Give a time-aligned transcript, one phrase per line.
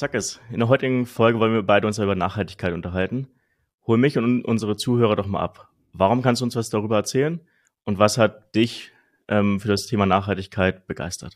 [0.00, 0.40] Zack es.
[0.50, 3.28] In der heutigen Folge wollen wir beide uns über Nachhaltigkeit unterhalten.
[3.86, 5.68] Hol mich und unsere Zuhörer doch mal ab.
[5.92, 7.38] Warum kannst du uns was darüber erzählen?
[7.84, 8.92] Und was hat dich
[9.28, 11.34] ähm, für das Thema Nachhaltigkeit begeistert?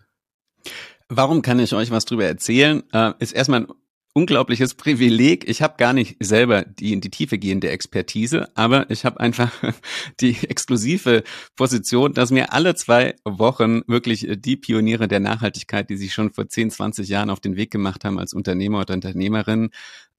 [1.11, 2.82] Warum kann ich euch was darüber erzählen?
[2.95, 3.69] Äh, ist erstmal ein
[4.15, 5.49] unglaubliches Privileg.
[5.49, 9.53] Ich habe gar nicht selber die in die Tiefe gehende Expertise, aber ich habe einfach
[10.21, 11.25] die exklusive
[11.57, 16.49] Position, dass mir alle zwei Wochen wirklich die Pioniere der Nachhaltigkeit, die sich schon vor
[16.49, 19.71] 10, 20 Jahren auf den Weg gemacht haben als Unternehmer oder Unternehmerin,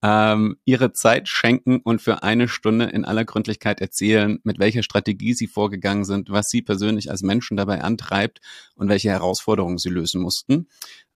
[0.06, 5.34] ähm, ihre Zeit schenken und für eine Stunde in aller Gründlichkeit erzählen, mit welcher Strategie
[5.34, 8.40] sie vorgegangen sind, was sie persönlich als Menschen dabei antreibt
[8.76, 10.68] und welche Herausforderungen sie lösen mussten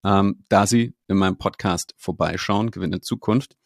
[0.04, 3.58] ähm, da Sie in meinem Podcast vorbeischauen, Gewinne Zukunft.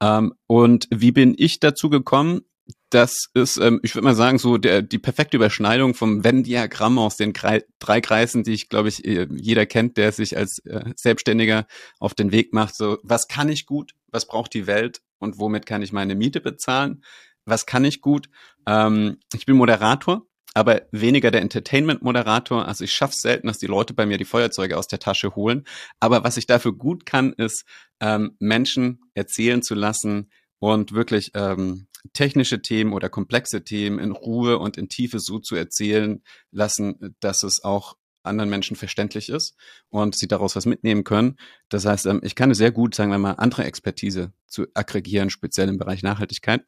[0.00, 2.42] Ähm, und wie bin ich dazu gekommen?
[2.90, 7.16] Das ist, ähm, ich würde mal sagen, so der, die perfekte Überschneidung vom Venn-Diagramm aus
[7.16, 10.92] den Kre drei Kreisen, die ich, glaube ich, äh, jeder kennt, der sich als äh,
[10.94, 11.66] Selbstständiger
[11.98, 12.76] auf den Weg macht.
[12.76, 13.92] So, was kann ich gut?
[14.12, 15.02] Was braucht die Welt?
[15.18, 17.02] Und womit kann ich meine Miete bezahlen?
[17.44, 18.28] Was kann ich gut?
[18.66, 22.66] Ähm, ich bin Moderator aber weniger der Entertainment-Moderator.
[22.66, 25.64] Also ich schaffe selten, dass die Leute bei mir die Feuerzeuge aus der Tasche holen.
[26.00, 27.64] Aber was ich dafür gut kann, ist
[28.00, 34.58] ähm, Menschen erzählen zu lassen und wirklich ähm, technische Themen oder komplexe Themen in Ruhe
[34.58, 39.56] und in Tiefe so zu erzählen lassen, dass es auch anderen Menschen verständlich ist
[39.88, 41.36] und sie daraus was mitnehmen können.
[41.68, 45.68] Das heißt, ähm, ich kann sehr gut, sagen wir mal, andere Expertise zu aggregieren, speziell
[45.68, 46.64] im Bereich Nachhaltigkeit.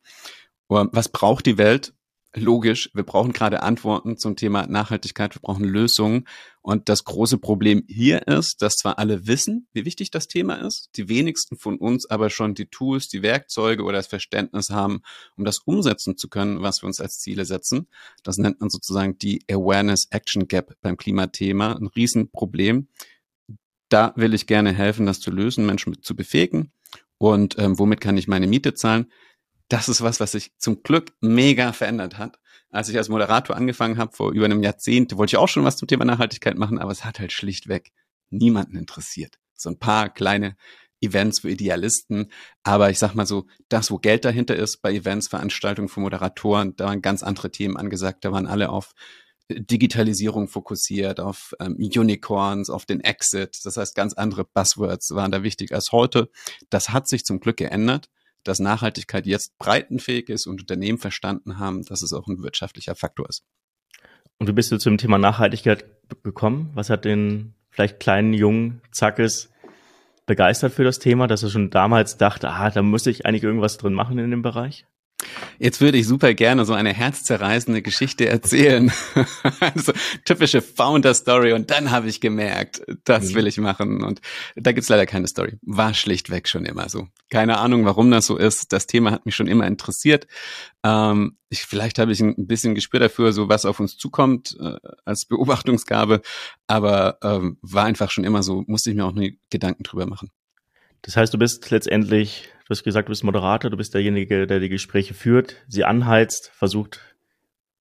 [0.69, 1.94] Was braucht die Welt?
[2.34, 6.27] Logisch, wir brauchen gerade Antworten zum Thema Nachhaltigkeit, wir brauchen Lösungen.
[6.62, 10.90] Und das große Problem hier ist, dass zwar alle wissen, wie wichtig das Thema ist,
[10.96, 15.02] die wenigsten von uns aber schon die Tools, die Werkzeuge oder das Verständnis haben,
[15.36, 17.88] um das umsetzen zu können, was wir uns als Ziele setzen.
[18.22, 22.88] Das nennt man sozusagen die Awareness Action Gap beim Klimathema, ein Riesenproblem.
[23.90, 26.72] Da will ich gerne helfen, das zu lösen, Menschen zu befähigen.
[27.18, 29.06] Und ähm, womit kann ich meine Miete zahlen?
[29.68, 32.39] Das ist was, was sich zum Glück mega verändert hat.
[32.70, 35.77] Als ich als Moderator angefangen habe, vor über einem Jahrzehnt, wollte ich auch schon was
[35.77, 37.92] zum Thema Nachhaltigkeit machen, aber es hat halt schlichtweg
[38.30, 39.39] niemanden interessiert.
[39.55, 40.56] So ein paar kleine
[41.00, 42.33] Events für Idealisten.
[42.62, 46.74] Aber ich sag mal so, das, wo Geld dahinter ist, bei Events, Veranstaltungen für Moderatoren,
[46.77, 48.24] da waren ganz andere Themen angesagt.
[48.24, 48.92] Da waren alle auf
[49.50, 53.58] Digitalisierung fokussiert, auf ähm, Unicorns, auf den Exit.
[53.64, 56.30] Das heißt, ganz andere Buzzwords waren da wichtig als heute.
[56.70, 58.08] Das hat sich zum Glück geändert
[58.44, 63.28] dass Nachhaltigkeit jetzt breitenfähig ist und Unternehmen verstanden haben, dass es auch ein wirtschaftlicher Faktor
[63.28, 63.44] ist.
[64.38, 65.84] Und wie bist du zum Thema Nachhaltigkeit
[66.22, 66.70] gekommen?
[66.74, 69.50] Was hat den vielleicht kleinen jungen Zackes
[70.27, 73.78] begeistert für das Thema, dass er schon damals dachte, ah, da muss ich eigentlich irgendwas
[73.78, 74.86] drin machen in dem Bereich?
[75.58, 78.92] Jetzt würde ich super gerne so eine herzzerreißende Geschichte erzählen.
[79.61, 79.92] also
[80.25, 83.35] typische Founder-Story und dann habe ich gemerkt, das mhm.
[83.35, 84.02] will ich machen.
[84.02, 84.20] Und
[84.57, 85.58] da gibt's leider keine Story.
[85.63, 87.08] War schlichtweg schon immer so.
[87.30, 88.73] Keine Ahnung, warum das so ist.
[88.73, 90.27] Das Thema hat mich schon immer interessiert.
[90.83, 94.77] Ähm, ich, vielleicht habe ich ein bisschen Gespür dafür, so was auf uns zukommt äh,
[95.05, 96.20] als Beobachtungsgabe.
[96.67, 100.31] Aber ähm, war einfach schon immer so, musste ich mir auch nie Gedanken drüber machen.
[101.02, 104.58] Das heißt, du bist letztendlich Du hast gesagt, du bist Moderator, du bist derjenige, der
[104.58, 107.01] die Gespräche führt, sie anheizt, versucht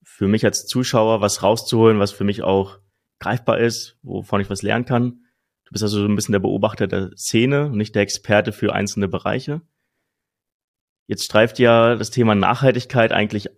[0.02, 2.78] für mich als Zuschauer was rauszuholen, was für mich auch
[3.18, 5.22] greifbar ist, wovon ich was lernen kann.
[5.64, 8.74] Du bist also so ein bisschen der Beobachter der Szene und nicht der Experte für
[8.74, 9.62] einzelne Bereiche.
[11.06, 13.48] Jetzt streift ja das Thema Nachhaltigkeit eigentlich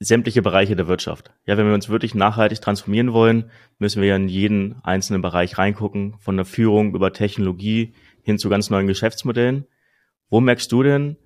[0.00, 1.32] sämtliche Bereiche der Wirtschaft.
[1.46, 5.58] Ja, wenn wir uns wirklich nachhaltig transformieren wollen, müssen wir ja in jeden einzelnen Bereich
[5.58, 9.66] reingucken, von der Führung über Technologie hin zu ganz neuen Geschäftsmodellen.
[10.32, 11.18] Wo merkst du denn,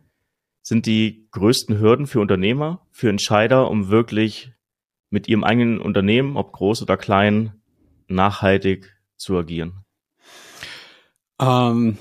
[0.63, 4.51] sind die größten Hürden für Unternehmer, für Entscheider, um wirklich
[5.11, 7.53] mit ihrem eigenen Unternehmen, ob groß oder klein,
[8.09, 9.85] nachhaltig zu agieren?
[11.41, 11.99] Ähm,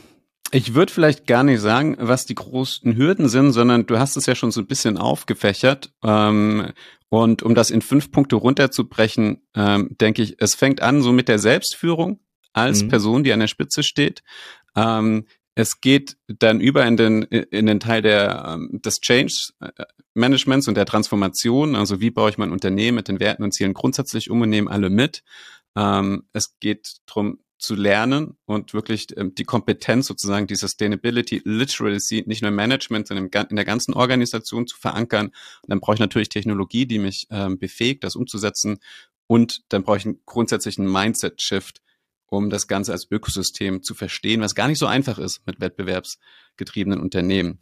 [0.50, 4.26] ich würde vielleicht gar nicht sagen, was die größten Hürden sind, sondern du hast es
[4.26, 5.94] ja schon so ein bisschen aufgefächert.
[6.04, 6.72] Ähm,
[7.10, 11.28] und um das in fünf Punkte runterzubrechen, ähm, denke ich, es fängt an so mit
[11.28, 12.20] der Selbstführung
[12.52, 12.88] als mhm.
[12.88, 14.24] Person, die an der Spitze steht.
[14.76, 19.72] Ähm, es geht dann über in den, in den Teil der, ähm, des Change äh,
[20.14, 21.76] Managements und der Transformation.
[21.76, 24.70] Also wie baue ich mein Unternehmen mit den Werten und Zielen grundsätzlich um und nehme
[24.70, 25.24] alle mit.
[25.78, 32.26] Ähm, es geht darum zu lernen und wirklich ähm, die Kompetenz sozusagen, die Sustainability Literacy,
[32.28, 35.28] nicht nur im Management, sondern in der ganzen Organisation zu verankern.
[35.28, 37.28] Und dann brauche ich natürlich Technologie, die mich
[37.58, 38.80] befähigt, das umzusetzen.
[39.28, 41.82] Und dann brauche ich einen grundsätzlichen Mindset-Shift,
[42.28, 47.00] um das Ganze als Ökosystem zu verstehen, was gar nicht so einfach ist mit wettbewerbsgetriebenen
[47.00, 47.62] Unternehmen.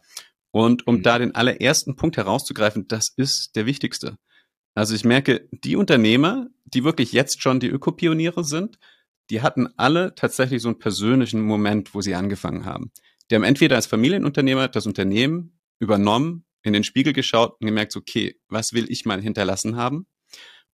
[0.50, 1.02] Und um mhm.
[1.02, 4.18] da den allerersten Punkt herauszugreifen, das ist der wichtigste.
[4.74, 8.78] Also ich merke, die Unternehmer, die wirklich jetzt schon die Ökopioniere sind,
[9.30, 12.92] die hatten alle tatsächlich so einen persönlichen Moment, wo sie angefangen haben.
[13.30, 18.38] Die haben entweder als Familienunternehmer das Unternehmen übernommen, in den Spiegel geschaut und gemerkt, okay,
[18.48, 20.06] was will ich mal hinterlassen haben?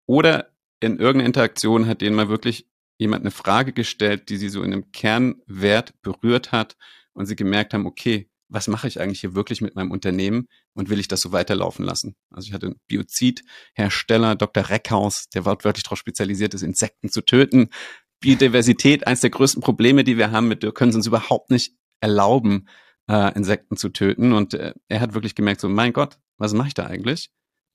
[0.07, 2.67] Oder in irgendeiner Interaktion hat denen mal wirklich
[3.01, 6.77] jemand eine Frage gestellt, die sie so in einem Kernwert berührt hat
[7.15, 10.91] und sie gemerkt haben, okay, was mache ich eigentlich hier wirklich mit meinem Unternehmen und
[10.91, 12.17] will ich das so weiterlaufen lassen?
[12.31, 14.69] Also ich hatte einen Biozidhersteller, Dr.
[14.69, 17.71] Reckhaus, der wortwörtlich darauf spezialisiert ist, Insekten zu töten.
[18.21, 21.75] Biodiversität, eines der größten Probleme, die wir haben, mit wir können es uns überhaupt nicht
[22.01, 22.69] erlauben,
[23.09, 24.33] äh, Insekten zu töten.
[24.33, 27.31] Und äh, er hat wirklich gemerkt, so, mein Gott, was mache ich da eigentlich?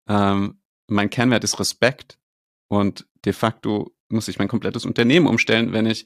[0.08, 2.20] Ähm, mein Kernwert ist Respekt
[2.68, 6.06] und de facto muss ich mein komplettes Unternehmen umstellen, wenn ich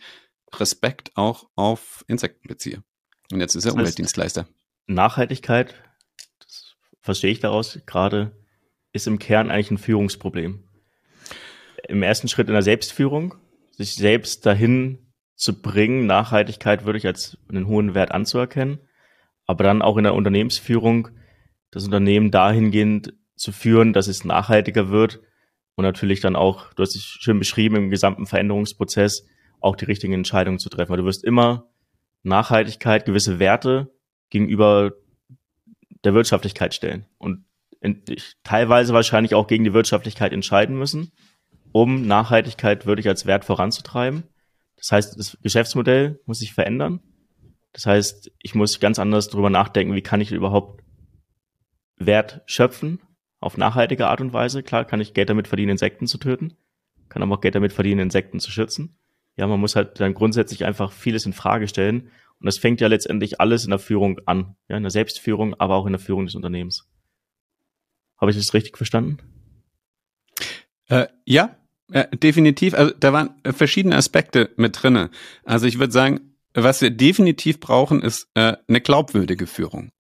[0.54, 2.84] Respekt auch auf Insekten beziehe.
[3.32, 4.48] Und jetzt ist er das heißt, Umweltdienstleister.
[4.88, 5.76] Nachhaltigkeit,
[6.40, 8.36] das verstehe ich daraus gerade,
[8.92, 10.64] ist im Kern eigentlich ein Führungsproblem.
[11.88, 13.36] Im ersten Schritt in der Selbstführung,
[13.72, 18.80] sich selbst dahin zu bringen, Nachhaltigkeit würde ich als einen hohen Wert anzuerkennen,
[19.46, 21.10] aber dann auch in der Unternehmensführung
[21.72, 25.22] das Unternehmen dahingehend zu führen, dass es nachhaltiger wird
[25.80, 29.26] und natürlich dann auch, du hast es schön beschrieben, im gesamten Veränderungsprozess
[29.62, 30.90] auch die richtigen Entscheidungen zu treffen.
[30.90, 31.70] Weil du wirst immer
[32.22, 33.90] Nachhaltigkeit, gewisse Werte
[34.30, 34.92] gegenüber
[36.04, 37.46] der Wirtschaftlichkeit stellen und
[38.44, 41.14] teilweise wahrscheinlich auch gegen die Wirtschaftlichkeit entscheiden müssen,
[41.72, 44.26] um Nachhaltigkeit wirklich als Wert voranzutreiben.
[44.76, 47.00] Das heißt, das Geschäftsmodell muss sich verändern.
[47.72, 50.84] Das heißt, ich muss ganz anders darüber nachdenken, wie kann ich überhaupt
[51.96, 53.00] Wert schöpfen
[53.40, 54.64] auf nachhaltige Art und Weise.
[54.64, 56.56] Klar, kann ich Geld damit verdienen, Insekten zu töten,
[57.08, 58.98] kann aber auch Geld damit verdienen, Insekten zu schützen.
[59.36, 62.10] Ja, man muss halt dann grundsätzlich einfach vieles in Frage stellen.
[62.40, 64.56] Und das fängt ja letztendlich alles in der Führung an.
[64.68, 66.90] Ja, in der Selbstführung, aber auch in der Führung des Unternehmens.
[68.18, 69.20] Habe ich das richtig verstanden?
[70.88, 71.56] Äh, ja,
[71.92, 72.74] äh, definitiv.
[72.74, 75.10] Also da waren verschiedene Aspekte mit drinne.
[75.44, 79.92] Also ich würde sagen, was wir definitiv brauchen, ist äh, eine glaubwürdige Führung.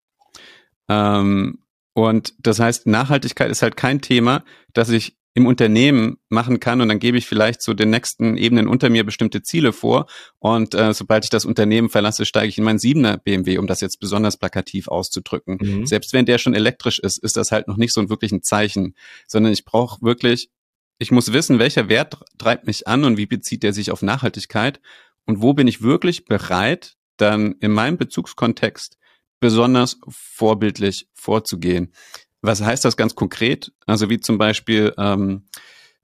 [0.89, 1.59] Ähm,
[1.93, 4.43] und das heißt, Nachhaltigkeit ist halt kein Thema,
[4.73, 8.67] das ich im Unternehmen machen kann und dann gebe ich vielleicht so den nächsten Ebenen
[8.67, 10.07] unter mir bestimmte Ziele vor
[10.39, 13.79] und äh, sobald ich das Unternehmen verlasse, steige ich in meinen siebener BMW, um das
[13.79, 15.57] jetzt besonders plakativ auszudrücken.
[15.61, 15.85] Mhm.
[15.85, 18.43] Selbst wenn der schon elektrisch ist, ist das halt noch nicht so ein wirklich ein
[18.43, 18.95] Zeichen,
[19.27, 20.49] sondern ich brauche wirklich,
[20.97, 24.81] ich muss wissen, welcher Wert treibt mich an und wie bezieht der sich auf Nachhaltigkeit
[25.25, 28.97] und wo bin ich wirklich bereit, dann in meinem Bezugskontext
[29.39, 31.93] besonders vorbildlich vorzugehen.
[32.41, 33.71] Was heißt das ganz konkret?
[33.85, 35.45] Also wie zum Beispiel ähm,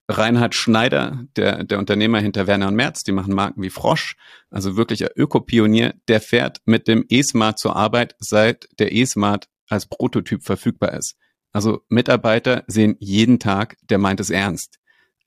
[0.08, 4.16] Reinhard Schneider, der, der Unternehmer hinter Werner und Merz, die machen Marken wie Frosch,
[4.52, 9.88] also wirklich ein Ökopionier, der fährt mit dem E-Smart zur Arbeit, seit der E-Smart als
[9.88, 11.16] Prototyp verfügbar ist.
[11.52, 14.78] Also Mitarbeiter sehen jeden Tag, der meint es ernst.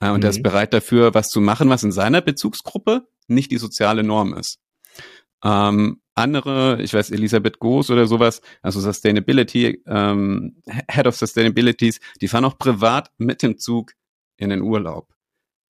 [0.00, 0.20] Äh, und mhm.
[0.20, 4.34] der ist bereit dafür, was zu machen, was in seiner Bezugsgruppe nicht die soziale Norm
[4.34, 4.58] ist.
[5.44, 12.28] Ähm, andere, ich weiß, Elisabeth Goos oder sowas, also Sustainability, ähm, Head of Sustainabilities, die
[12.28, 13.92] fahren auch privat mit dem Zug
[14.36, 15.14] in den Urlaub.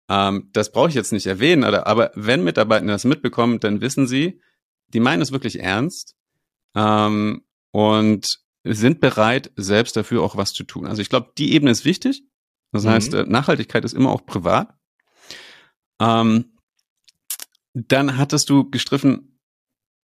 [0.09, 4.07] Ähm, das brauche ich jetzt nicht erwähnen, aber, aber wenn Mitarbeiter das mitbekommen, dann wissen
[4.07, 4.41] sie,
[4.89, 6.17] die meinen es wirklich ernst
[6.75, 10.87] ähm, und sind bereit, selbst dafür auch was zu tun.
[10.87, 12.23] Also ich glaube, die Ebene ist wichtig.
[12.73, 12.89] Das mhm.
[12.91, 14.75] heißt, äh, Nachhaltigkeit ist immer auch privat.
[16.01, 16.57] Ähm,
[17.75, 19.38] dann hattest du gestriffen,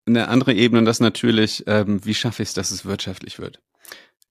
[0.06, 3.62] eine andere Ebene und das natürlich, ähm, wie schaffe ich es, dass es wirtschaftlich wird?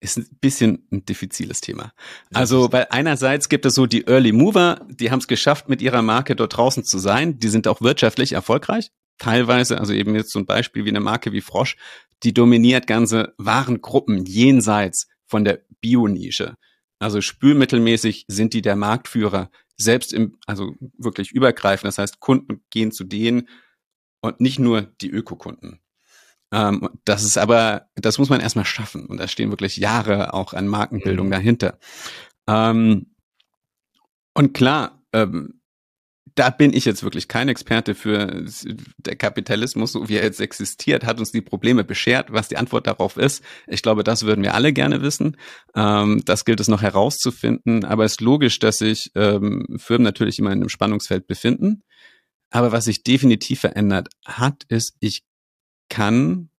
[0.00, 1.92] Ist ein bisschen ein diffiziles Thema.
[2.34, 6.02] Also, weil einerseits gibt es so die Early Mover, die haben es geschafft, mit ihrer
[6.02, 7.38] Marke dort draußen zu sein.
[7.38, 8.90] Die sind auch wirtschaftlich erfolgreich.
[9.18, 11.76] Teilweise, also eben jetzt so ein Beispiel wie eine Marke wie Frosch,
[12.24, 16.56] die dominiert ganze Warengruppen jenseits von der Bio-Nische.
[16.98, 21.88] Also spülmittelmäßig sind die der Marktführer, selbst im, also wirklich übergreifend.
[21.88, 23.48] Das heißt, Kunden gehen zu denen,
[24.22, 25.80] und nicht nur die Ökokunden.
[26.52, 30.54] Ähm, das ist aber, das muss man erstmal schaffen und da stehen wirklich Jahre auch
[30.54, 31.32] an Markenbildung mhm.
[31.32, 31.78] dahinter.
[32.46, 33.14] Ähm,
[34.34, 35.60] und klar, ähm,
[36.34, 38.46] da bin ich jetzt wirklich kein Experte für
[38.96, 42.32] der Kapitalismus, so wie er jetzt existiert, hat uns die Probleme beschert.
[42.32, 45.36] Was die Antwort darauf ist, ich glaube, das würden wir alle gerne wissen.
[45.74, 47.84] Ähm, das gilt es noch herauszufinden.
[47.84, 51.82] Aber es ist logisch, dass sich ähm, Firmen natürlich immer in einem Spannungsfeld befinden.
[52.52, 55.24] Aber was sich definitiv verändert hat, ist, ich
[55.88, 56.50] kann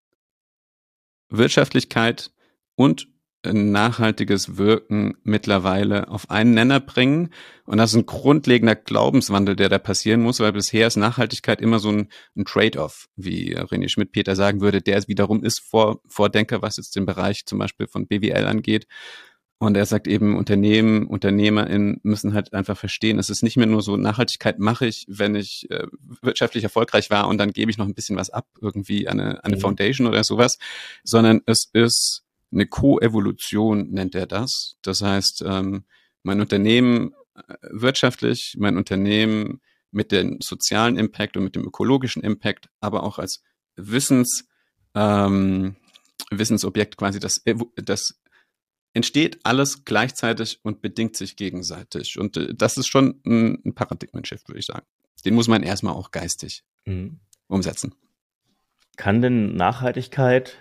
[1.29, 2.31] Wirtschaftlichkeit
[2.75, 3.07] und
[3.45, 7.29] nachhaltiges Wirken mittlerweile auf einen Nenner bringen.
[7.65, 11.79] Und das ist ein grundlegender Glaubenswandel, der da passieren muss, weil bisher ist Nachhaltigkeit immer
[11.79, 16.77] so ein, ein Trade-off, wie René Schmidt-Peter sagen würde, der wiederum ist Vor Vordenker, was
[16.77, 18.87] jetzt den Bereich zum Beispiel von BWL angeht.
[19.63, 23.81] Und er sagt eben, Unternehmen, UnternehmerInnen müssen halt einfach verstehen, es ist nicht mehr nur
[23.81, 25.87] so, Nachhaltigkeit mache ich, wenn ich äh,
[26.21, 29.55] wirtschaftlich erfolgreich war und dann gebe ich noch ein bisschen was ab, irgendwie eine, eine
[29.55, 29.61] mhm.
[29.61, 30.57] Foundation oder sowas,
[31.05, 34.75] sondern es ist eine Co-Evolution, nennt er das.
[34.81, 35.85] Das heißt, ähm,
[36.23, 42.67] mein Unternehmen äh, wirtschaftlich, mein Unternehmen mit dem sozialen Impact und mit dem ökologischen Impact,
[42.81, 43.41] aber auch als
[43.77, 44.43] Wissens,
[44.93, 45.77] ähm,
[46.31, 47.41] Wissensobjekt quasi das,
[47.77, 48.19] das
[48.93, 52.19] entsteht alles gleichzeitig und bedingt sich gegenseitig.
[52.19, 54.85] Und äh, das ist schon ein, ein Paradigmenshift, würde ich sagen.
[55.25, 57.19] Den muss man erstmal auch geistig mhm.
[57.47, 57.95] umsetzen.
[58.97, 60.57] Kann denn Nachhaltigkeit,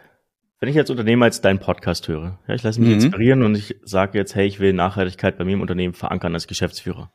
[0.60, 2.94] wenn ich als Unternehmer jetzt deinen Podcast höre, ja, ich lasse mich mhm.
[2.94, 6.46] inspirieren und ich sage jetzt, hey, ich will Nachhaltigkeit bei mir im Unternehmen verankern als
[6.46, 7.12] Geschäftsführer.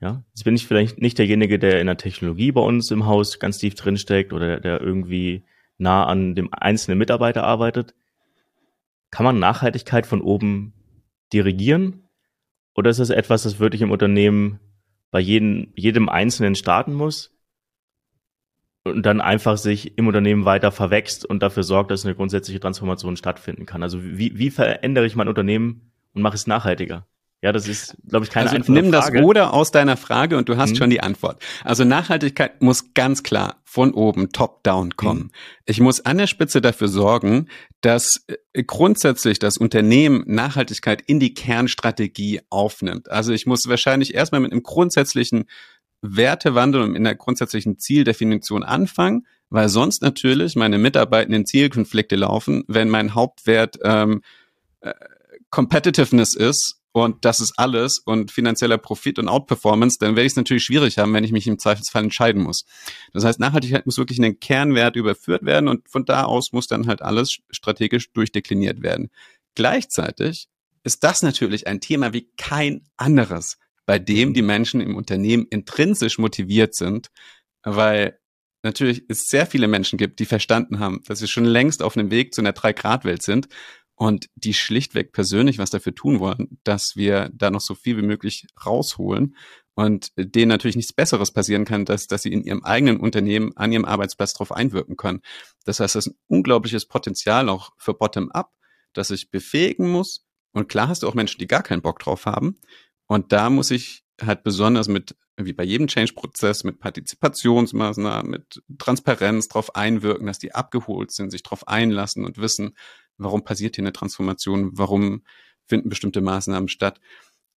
[0.00, 3.38] Ja, jetzt bin ich vielleicht nicht derjenige, der in der Technologie bei uns im Haus
[3.38, 5.44] ganz tief drinsteckt oder der irgendwie
[5.78, 7.94] nah an dem einzelnen Mitarbeiter arbeitet.
[9.12, 10.72] Kann man Nachhaltigkeit von oben
[11.32, 12.08] dirigieren?
[12.74, 14.58] Oder ist das etwas, das wirklich im Unternehmen
[15.10, 17.36] bei jedem, jedem Einzelnen starten muss
[18.84, 23.18] und dann einfach sich im Unternehmen weiter verwächst und dafür sorgt, dass eine grundsätzliche Transformation
[23.18, 23.82] stattfinden kann?
[23.82, 27.06] Also wie, wie verändere ich mein Unternehmen und mache es nachhaltiger?
[27.42, 29.18] Ja, das ist, glaube ich, keine also einfache nimm Frage.
[29.18, 30.76] das Oder aus deiner Frage und du hast mhm.
[30.76, 31.42] schon die Antwort.
[31.64, 35.22] Also Nachhaltigkeit muss ganz klar von oben, top-down kommen.
[35.22, 35.30] Mhm.
[35.66, 37.48] Ich muss an der Spitze dafür sorgen,
[37.80, 43.10] dass äh, grundsätzlich das Unternehmen Nachhaltigkeit in die Kernstrategie aufnimmt.
[43.10, 45.46] Also ich muss wahrscheinlich erstmal mit einem grundsätzlichen
[46.00, 52.88] Wertewandel und in der grundsätzlichen Zieldefinition anfangen, weil sonst natürlich meine mitarbeitenden Zielkonflikte laufen, wenn
[52.88, 54.22] mein Hauptwert ähm,
[54.80, 54.92] äh,
[55.50, 60.36] Competitiveness ist und das ist alles und finanzieller Profit und Outperformance, dann werde ich es
[60.36, 62.66] natürlich schwierig haben, wenn ich mich im Zweifelsfall entscheiden muss.
[63.14, 66.66] Das heißt, Nachhaltigkeit muss wirklich in den Kernwert überführt werden und von da aus muss
[66.66, 69.10] dann halt alles strategisch durchdekliniert werden.
[69.54, 70.48] Gleichzeitig
[70.84, 73.56] ist das natürlich ein Thema wie kein anderes,
[73.86, 77.08] bei dem die Menschen im Unternehmen intrinsisch motiviert sind,
[77.62, 78.18] weil
[78.62, 82.10] natürlich es sehr viele Menschen gibt, die verstanden haben, dass sie schon längst auf einem
[82.10, 83.48] Weg zu einer Drei-Grad-Welt sind
[83.94, 88.02] und die schlichtweg persönlich was dafür tun wollen, dass wir da noch so viel wie
[88.02, 89.36] möglich rausholen
[89.74, 93.72] und denen natürlich nichts Besseres passieren kann, dass, dass sie in ihrem eigenen Unternehmen an
[93.72, 95.22] ihrem Arbeitsplatz darauf einwirken können.
[95.64, 98.52] Das heißt, das ist ein unglaubliches Potenzial auch für Bottom-up,
[98.92, 100.26] das ich befähigen muss.
[100.52, 102.60] Und klar hast du auch Menschen, die gar keinen Bock drauf haben.
[103.06, 109.48] Und da muss ich halt besonders mit, wie bei jedem Change-Prozess, mit Partizipationsmaßnahmen, mit Transparenz
[109.48, 112.76] darauf einwirken, dass die abgeholt sind, sich darauf einlassen und wissen,
[113.24, 115.22] warum passiert hier eine Transformation, warum
[115.66, 117.00] finden bestimmte Maßnahmen statt.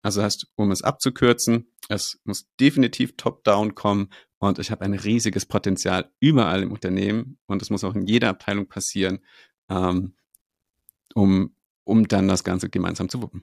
[0.02, 5.46] Also heißt, um es abzukürzen, es muss definitiv top-down kommen und ich habe ein riesiges
[5.46, 9.20] Potenzial überall im Unternehmen und es muss auch in jeder Abteilung passieren,
[9.68, 10.14] ähm,
[11.14, 11.54] um,
[11.84, 13.42] um dann das Ganze gemeinsam zu wuppen.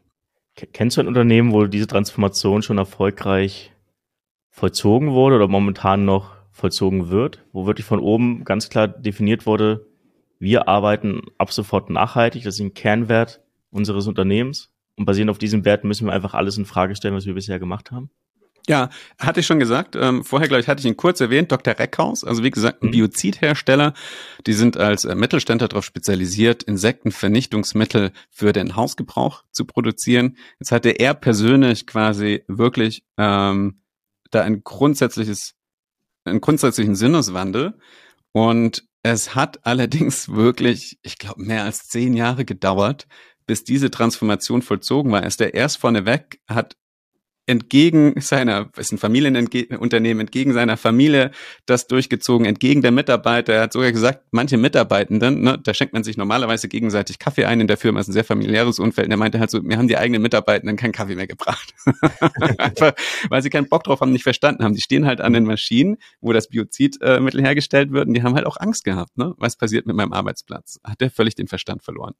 [0.55, 3.73] Kennst du ein Unternehmen, wo diese Transformation schon erfolgreich
[4.51, 9.87] vollzogen wurde oder momentan noch vollzogen wird, wo wirklich von oben ganz klar definiert wurde,
[10.39, 14.69] wir arbeiten ab sofort nachhaltig, das ist ein Kernwert unseres Unternehmens.
[14.95, 17.59] Und basierend auf diesem Wert müssen wir einfach alles in Frage stellen, was wir bisher
[17.59, 18.11] gemacht haben.
[18.67, 19.95] Ja, hatte ich schon gesagt.
[19.97, 21.77] Ähm, vorher, glaube ich, hatte ich ihn kurz erwähnt, Dr.
[21.77, 22.91] Reckhaus, also wie gesagt, ein mhm.
[22.91, 23.93] Biozidhersteller.
[24.47, 30.37] Die sind als äh, Mittelständler darauf spezialisiert, Insektenvernichtungsmittel für den Hausgebrauch zu produzieren.
[30.59, 33.81] Jetzt hatte er persönlich quasi wirklich ähm,
[34.31, 35.55] da ein grundsätzliches,
[36.23, 37.73] einen grundsätzlichen Sinneswandel.
[38.31, 43.07] Und es hat allerdings wirklich, ich glaube, mehr als zehn Jahre gedauert,
[43.45, 45.21] bis diese Transformation vollzogen war.
[45.21, 46.77] Er ist der erst vorneweg, hat
[47.45, 51.31] entgegen seiner, ist ein Familienunternehmen, entgegen seiner Familie
[51.65, 53.53] das durchgezogen, entgegen der Mitarbeiter.
[53.53, 57.59] Er hat sogar gesagt, manche Mitarbeitenden, ne, da schenkt man sich normalerweise gegenseitig Kaffee ein
[57.59, 59.07] in der Firma, ist ein sehr familiäres Umfeld.
[59.07, 61.73] Und er meinte halt so, mir haben die eigenen Mitarbeitenden keinen Kaffee mehr gebracht.
[62.57, 62.93] Einfach,
[63.29, 64.73] weil sie keinen Bock drauf haben, nicht verstanden haben.
[64.73, 68.35] Die stehen halt an den Maschinen, wo das Biozidmittel äh, hergestellt wird und die haben
[68.35, 69.33] halt auch Angst gehabt, ne?
[69.37, 70.79] Was passiert mit meinem Arbeitsplatz?
[70.83, 72.13] Hat der völlig den Verstand verloren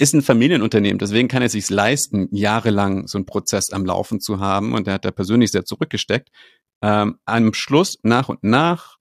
[0.00, 4.40] ist ein Familienunternehmen, deswegen kann er sich leisten, jahrelang so einen Prozess am Laufen zu
[4.40, 6.30] haben und er hat da persönlich sehr zurückgesteckt.
[6.82, 8.96] Ähm, am Schluss nach und nach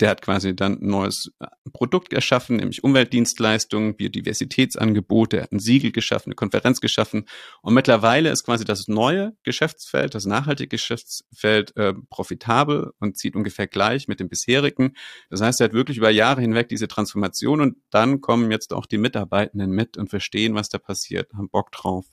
[0.00, 5.58] der hat quasi dann ein neues äh, Produkt erschaffen, nämlich Umweltdienstleistungen, Biodiversitätsangebote, er hat ein
[5.58, 7.26] Siegel geschaffen, eine Konferenz geschaffen.
[7.62, 13.66] Und mittlerweile ist quasi das neue Geschäftsfeld, das nachhaltige Geschäftsfeld äh, profitabel und zieht ungefähr
[13.66, 14.94] gleich mit dem bisherigen.
[15.28, 18.86] Das heißt, er hat wirklich über Jahre hinweg diese Transformation und dann kommen jetzt auch
[18.86, 22.06] die Mitarbeitenden mit und verstehen, was da passiert, haben Bock drauf.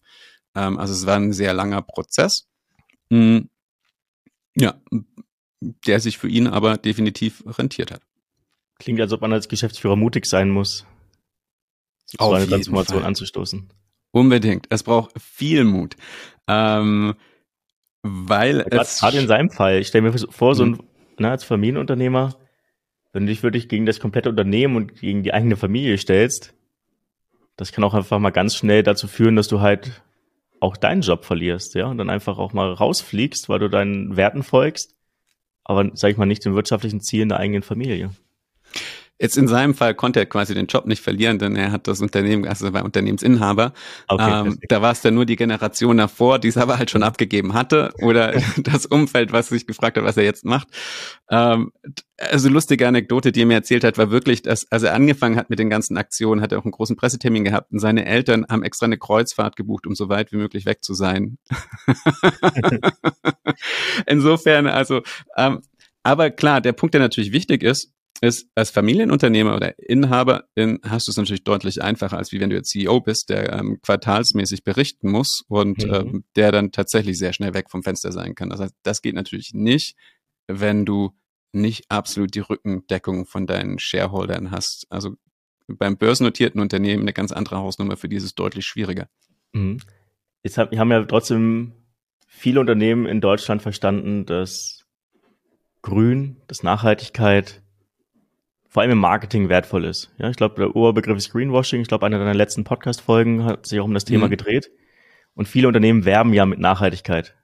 [0.56, 2.48] Ähm, also es war ein sehr langer Prozess.
[3.10, 3.50] Mhm.
[4.56, 4.82] Ja,
[5.60, 8.02] der sich für ihn aber definitiv rentiert hat.
[8.80, 10.86] Klingt, als ob man als Geschäftsführer mutig sein muss,
[12.06, 13.08] so eine Transformation Fall.
[13.08, 13.70] anzustoßen.
[14.12, 14.68] Unbedingt.
[14.70, 15.96] Es braucht viel Mut.
[16.48, 17.16] Ähm,
[18.04, 19.00] weil ja, es.
[19.00, 19.80] Gerade in seinem Fall.
[19.80, 20.84] Ich stelle mir vor, so ein, mhm.
[21.18, 22.36] na, als Familienunternehmer,
[23.12, 26.54] wenn du dich wirklich gegen das komplette Unternehmen und gegen die eigene Familie stellst,
[27.58, 30.04] das kann auch einfach mal ganz schnell dazu führen, dass du halt
[30.60, 34.44] auch deinen Job verlierst, ja, und dann einfach auch mal rausfliegst, weil du deinen Werten
[34.44, 34.96] folgst,
[35.68, 38.12] aber sag ich mal nicht den wirtschaftlichen Zielen der eigenen Familie.
[39.20, 42.02] Jetzt in seinem Fall konnte er quasi den Job nicht verlieren, denn er hat das
[42.02, 43.74] Unternehmen, also er war Unternehmensinhaber.
[44.08, 47.02] Okay, ähm, da war es dann nur die Generation davor, die es aber halt schon
[47.02, 50.68] abgegeben hatte oder das Umfeld, was sich gefragt hat, was er jetzt macht.
[51.32, 51.72] Ähm,
[52.18, 55.50] also lustige Anekdote, die er mir erzählt hat, war wirklich, dass als er angefangen hat
[55.50, 58.64] mit den ganzen Aktionen, hat er auch einen großen Pressetermin gehabt und seine Eltern haben
[58.64, 61.40] extra eine Kreuzfahrt gebucht, um so weit wie möglich weg zu sein.
[64.06, 65.02] Insofern, also,
[65.36, 65.62] ähm,
[66.04, 71.12] aber klar, der Punkt, der natürlich wichtig ist, ist, als Familienunternehmer oder Inhaberin hast du
[71.12, 75.12] es natürlich deutlich einfacher, als wie wenn du jetzt CEO bist, der ähm, quartalsmäßig berichten
[75.12, 75.94] muss und mhm.
[75.94, 78.50] ähm, der dann tatsächlich sehr schnell weg vom Fenster sein kann.
[78.50, 79.96] Das heißt, das geht natürlich nicht,
[80.48, 81.12] wenn du
[81.52, 84.86] nicht absolut die Rückendeckung von deinen Shareholdern hast.
[84.90, 85.16] Also
[85.68, 89.10] beim börsennotierten Unternehmen eine ganz andere Hausnummer, für die ist es deutlich schwieriger.
[89.54, 89.80] Mhm.
[90.44, 91.74] Jetzt haben, haben ja trotzdem
[92.28, 94.86] viele Unternehmen in Deutschland verstanden, dass
[95.82, 97.62] Grün, dass Nachhaltigkeit
[98.78, 100.14] vor allem im Marketing wertvoll ist.
[100.20, 101.82] Ja, ich glaube, der Oberbegriff ist Greenwashing.
[101.82, 104.30] Ich glaube, einer deiner letzten Podcast-Folgen hat sich auch um das Thema mhm.
[104.30, 104.70] gedreht.
[105.34, 107.36] Und viele Unternehmen werben ja mit Nachhaltigkeit.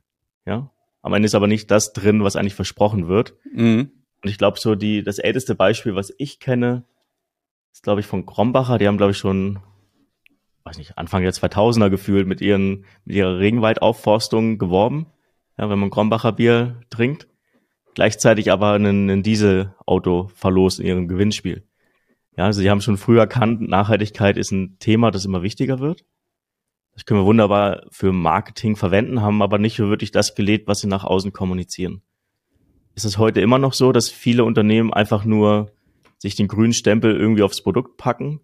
[0.46, 0.70] Ja,
[1.02, 3.34] am Ende ist aber nicht das drin, was eigentlich versprochen wird.
[3.52, 3.90] Mhm.
[4.22, 6.86] Und ich glaube, so die, das älteste Beispiel, was ich kenne,
[7.72, 8.78] ist, glaube ich, von Krombacher.
[8.78, 9.58] Die haben, glaube ich, schon,
[10.66, 15.08] weiß nicht, Anfang der 2000er gefühlt mit ihren, mit ihrer Regenwaldaufforstung geworben.
[15.58, 17.28] Ja, wenn man Krombacher Bier trinkt
[17.96, 21.64] gleichzeitig aber ein, ein Dieselauto verlost in ihrem Gewinnspiel.
[22.36, 26.04] Ja, also sie haben schon früh erkannt, Nachhaltigkeit ist ein Thema, das immer wichtiger wird.
[26.94, 30.88] Das können wir wunderbar für Marketing verwenden, haben aber nicht wirklich das gelebt, was sie
[30.88, 32.02] nach außen kommunizieren.
[32.96, 35.72] Ist es heute immer noch so, dass viele Unternehmen einfach nur
[36.20, 38.40] sich den grünen Stempel irgendwie aufs Produkt packen,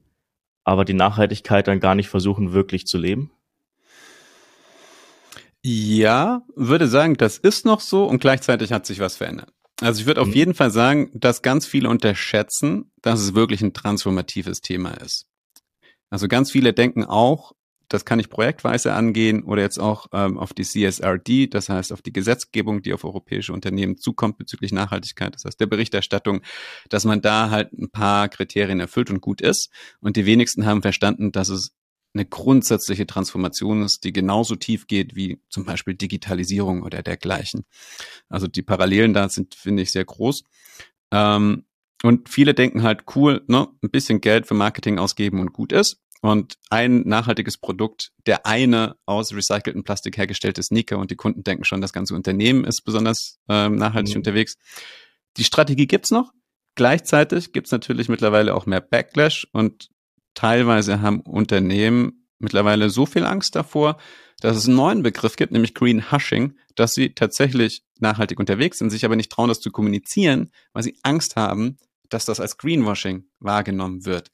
[0.63, 3.31] aber die Nachhaltigkeit dann gar nicht versuchen, wirklich zu leben?
[5.61, 9.51] Ja, würde sagen, das ist noch so und gleichzeitig hat sich was verändert.
[9.81, 10.33] Also ich würde auf mhm.
[10.33, 15.27] jeden Fall sagen, dass ganz viele unterschätzen, dass es wirklich ein transformatives Thema ist.
[16.09, 17.53] Also ganz viele denken auch,
[17.87, 22.01] das kann ich projektweise angehen oder jetzt auch ähm, auf die CSRD, das heißt auf
[22.01, 26.41] die Gesetzgebung, die auf europäische Unternehmen zukommt bezüglich Nachhaltigkeit, das heißt der Berichterstattung,
[26.89, 29.71] dass man da halt ein paar Kriterien erfüllt und gut ist.
[29.99, 31.71] Und die wenigsten haben verstanden, dass es
[32.13, 37.65] eine grundsätzliche Transformation ist, die genauso tief geht wie zum Beispiel Digitalisierung oder dergleichen.
[38.29, 40.43] Also die Parallelen da sind, finde ich, sehr groß.
[41.11, 41.65] Ähm,
[42.03, 45.97] und viele denken halt, cool, ne, ein bisschen Geld für Marketing ausgeben und gut ist.
[46.21, 51.63] Und ein nachhaltiges Produkt, der eine aus recyceltem Plastik hergestellte Sneaker und die Kunden denken
[51.63, 54.19] schon, das ganze Unternehmen ist besonders ähm, nachhaltig mhm.
[54.19, 54.55] unterwegs.
[55.37, 56.31] Die Strategie gibt's noch.
[56.75, 59.89] Gleichzeitig gibt's natürlich mittlerweile auch mehr Backlash und
[60.33, 63.97] teilweise haben Unternehmen mittlerweile so viel Angst davor,
[64.39, 68.89] dass es einen neuen Begriff gibt, nämlich Green Hushing, dass sie tatsächlich nachhaltig unterwegs sind,
[68.89, 71.77] sich aber nicht trauen, das zu kommunizieren, weil sie Angst haben,
[72.09, 74.31] dass das als Greenwashing wahrgenommen wird.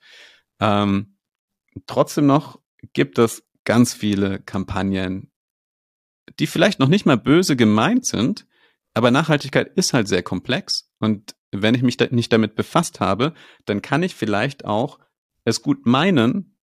[0.59, 1.17] Ähm,
[1.87, 2.59] trotzdem noch
[2.93, 5.31] gibt es ganz viele Kampagnen,
[6.39, 8.45] die vielleicht noch nicht mal böse gemeint sind,
[8.93, 13.33] aber Nachhaltigkeit ist halt sehr komplex und wenn ich mich da nicht damit befasst habe,
[13.65, 14.99] dann kann ich vielleicht auch
[15.45, 16.57] es gut meinen,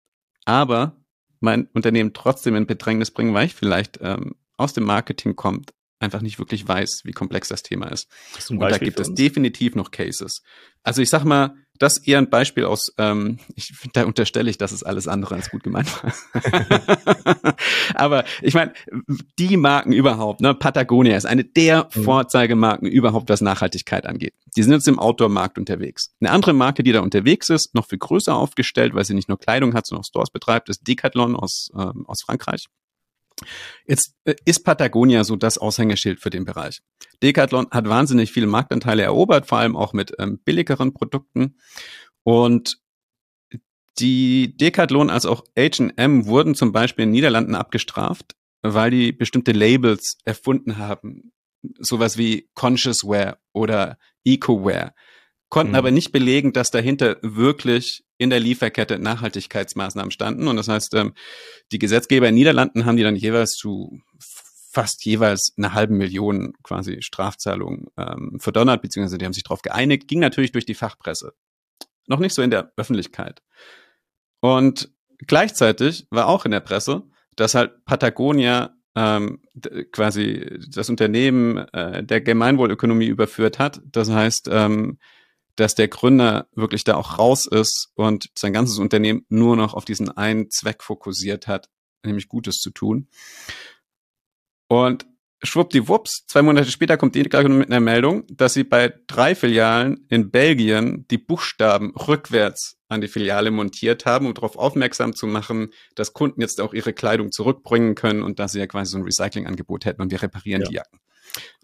[0.44, 1.02] aber
[1.40, 6.20] mein Unternehmen trotzdem in Bedrängnis bringen, weil ich vielleicht ähm, aus dem Marketing kommt, einfach
[6.20, 8.08] nicht wirklich weiß, wie komplex das Thema ist.
[8.50, 10.42] Und da gibt es definitiv noch Cases.
[10.82, 14.70] Also ich sag mal, das eher ein Beispiel aus, ähm, ich, da unterstelle ich, dass
[14.72, 17.56] es alles andere als gut gemeint war.
[17.94, 18.72] Aber ich meine,
[19.38, 22.04] die Marken überhaupt, ne, Patagonia ist eine der mhm.
[22.04, 24.34] Vorzeigemarken überhaupt, was Nachhaltigkeit angeht.
[24.56, 26.14] Die sind jetzt im Outdoor-Markt unterwegs.
[26.20, 29.38] Eine andere Marke, die da unterwegs ist, noch viel größer aufgestellt, weil sie nicht nur
[29.38, 32.66] Kleidung hat, sondern auch Stores betreibt, ist Decathlon aus, ähm, aus Frankreich.
[33.86, 36.82] Jetzt äh, ist Patagonia so das Aushängeschild für den Bereich.
[37.22, 41.56] Decathlon hat wahnsinnig viele Marktanteile erobert, vor allem auch mit ähm, billigeren Produkten.
[42.22, 42.78] Und
[43.98, 49.52] die Decathlon als auch H&M wurden zum Beispiel in den Niederlanden abgestraft, weil die bestimmte
[49.52, 51.32] Labels erfunden haben.
[51.78, 54.94] Sowas wie Conscious Wear oder Eco Wear
[55.52, 55.76] konnten mhm.
[55.76, 60.48] aber nicht belegen, dass dahinter wirklich in der Lieferkette Nachhaltigkeitsmaßnahmen standen.
[60.48, 61.12] Und das heißt, ähm,
[61.72, 67.02] die Gesetzgeber in Niederlanden haben die dann jeweils zu fast jeweils eine halben Million quasi
[67.02, 71.34] Strafzahlungen ähm, verdonnert, beziehungsweise die haben sich darauf geeinigt, ging natürlich durch die Fachpresse.
[72.06, 73.42] Noch nicht so in der Öffentlichkeit.
[74.40, 77.02] Und gleichzeitig war auch in der Presse,
[77.36, 79.42] dass halt Patagonia ähm,
[79.92, 83.82] quasi das Unternehmen äh, der Gemeinwohlökonomie überführt hat.
[83.84, 84.98] Das heißt, ähm,
[85.56, 89.84] dass der Gründer wirklich da auch raus ist und sein ganzes Unternehmen nur noch auf
[89.84, 91.68] diesen einen Zweck fokussiert hat,
[92.04, 93.08] nämlich Gutes zu tun.
[94.68, 95.06] Und
[95.42, 100.30] schwuppdiwupps, zwei Monate später kommt die mit einer Meldung, dass sie bei drei Filialen in
[100.30, 106.12] Belgien die Buchstaben rückwärts an die Filiale montiert haben, um darauf aufmerksam zu machen, dass
[106.12, 109.84] Kunden jetzt auch ihre Kleidung zurückbringen können und dass sie ja quasi so ein Recyclingangebot
[109.84, 110.68] hätten und wir reparieren ja.
[110.68, 111.00] die Jacken.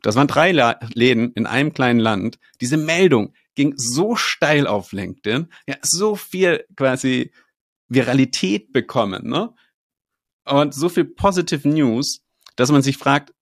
[0.03, 0.53] Das waren drei
[0.95, 2.39] Läden in einem kleinen Land.
[2.61, 7.33] Diese Meldung ging so steil auf LinkedIn, ja, so viel quasi
[7.89, 9.53] Viralität bekommen, ne?
[10.45, 12.21] Und so viel Positive News,
[12.55, 13.35] dass man sich fragt,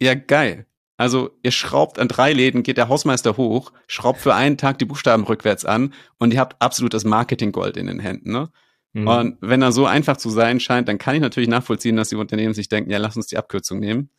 [0.00, 0.66] ja, geil.
[0.96, 4.84] Also ihr schraubt an drei Läden, geht der Hausmeister hoch, schraubt für einen Tag die
[4.84, 8.30] Buchstaben rückwärts an und ihr habt absolutes Marketinggold in den Händen.
[8.30, 8.50] Ne?
[8.92, 9.08] Mhm.
[9.08, 12.16] Und wenn er so einfach zu sein scheint, dann kann ich natürlich nachvollziehen, dass die
[12.16, 14.10] Unternehmen sich denken, ja, lass uns die Abkürzung nehmen.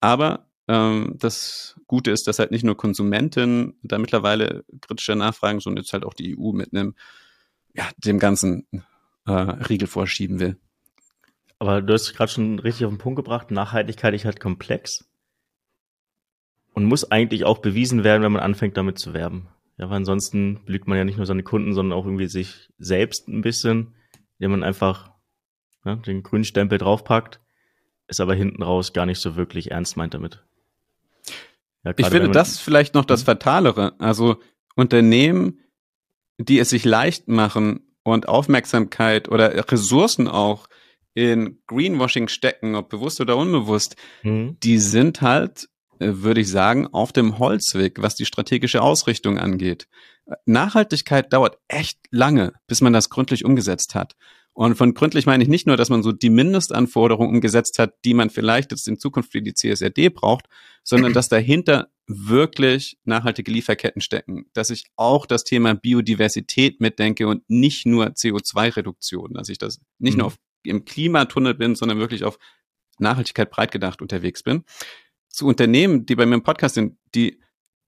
[0.00, 5.84] Aber ähm, das Gute ist, dass halt nicht nur Konsumenten da mittlerweile kritischer nachfragen, sondern
[5.84, 6.94] jetzt halt auch die EU mit einem,
[7.74, 8.66] ja, dem ganzen
[9.26, 10.56] äh, Riegel vorschieben will.
[11.58, 15.08] Aber du hast gerade schon richtig auf den Punkt gebracht, Nachhaltigkeit ist halt komplex
[16.72, 19.48] und muss eigentlich auch bewiesen werden, wenn man anfängt damit zu werben.
[19.78, 23.28] Ja, weil ansonsten belügt man ja nicht nur seine Kunden, sondern auch irgendwie sich selbst
[23.28, 23.94] ein bisschen,
[24.38, 25.10] indem man einfach
[25.84, 27.40] ja, den grünen Stempel draufpackt,
[28.06, 30.44] ist aber hinten raus gar nicht so wirklich ernst meint damit.
[31.84, 33.26] Ja, ich finde das vielleicht noch das mhm.
[33.26, 33.94] Fatalere.
[33.98, 34.36] Also
[34.74, 35.60] Unternehmen,
[36.38, 40.68] die es sich leicht machen und Aufmerksamkeit oder Ressourcen auch
[41.14, 44.58] in Greenwashing stecken, ob bewusst oder unbewusst, mhm.
[44.62, 45.68] die sind halt,
[46.00, 49.86] äh, würde ich sagen, auf dem Holzweg, was die strategische Ausrichtung angeht.
[50.46, 54.16] Nachhaltigkeit dauert echt lange, bis man das gründlich umgesetzt hat.
[54.54, 58.14] Und von gründlich meine ich nicht nur, dass man so die Mindestanforderungen umgesetzt hat, die
[58.14, 60.46] man vielleicht jetzt in Zukunft für die CSRD braucht,
[60.84, 67.42] sondern dass dahinter wirklich nachhaltige Lieferketten stecken, dass ich auch das Thema Biodiversität mitdenke und
[67.48, 70.18] nicht nur CO2-Reduktion, dass ich das nicht mhm.
[70.18, 72.38] nur auf im Klimatunnel bin, sondern wirklich auf
[72.98, 74.64] Nachhaltigkeit breit gedacht unterwegs bin.
[75.28, 77.40] Zu Unternehmen, die bei mir im Podcast sind, die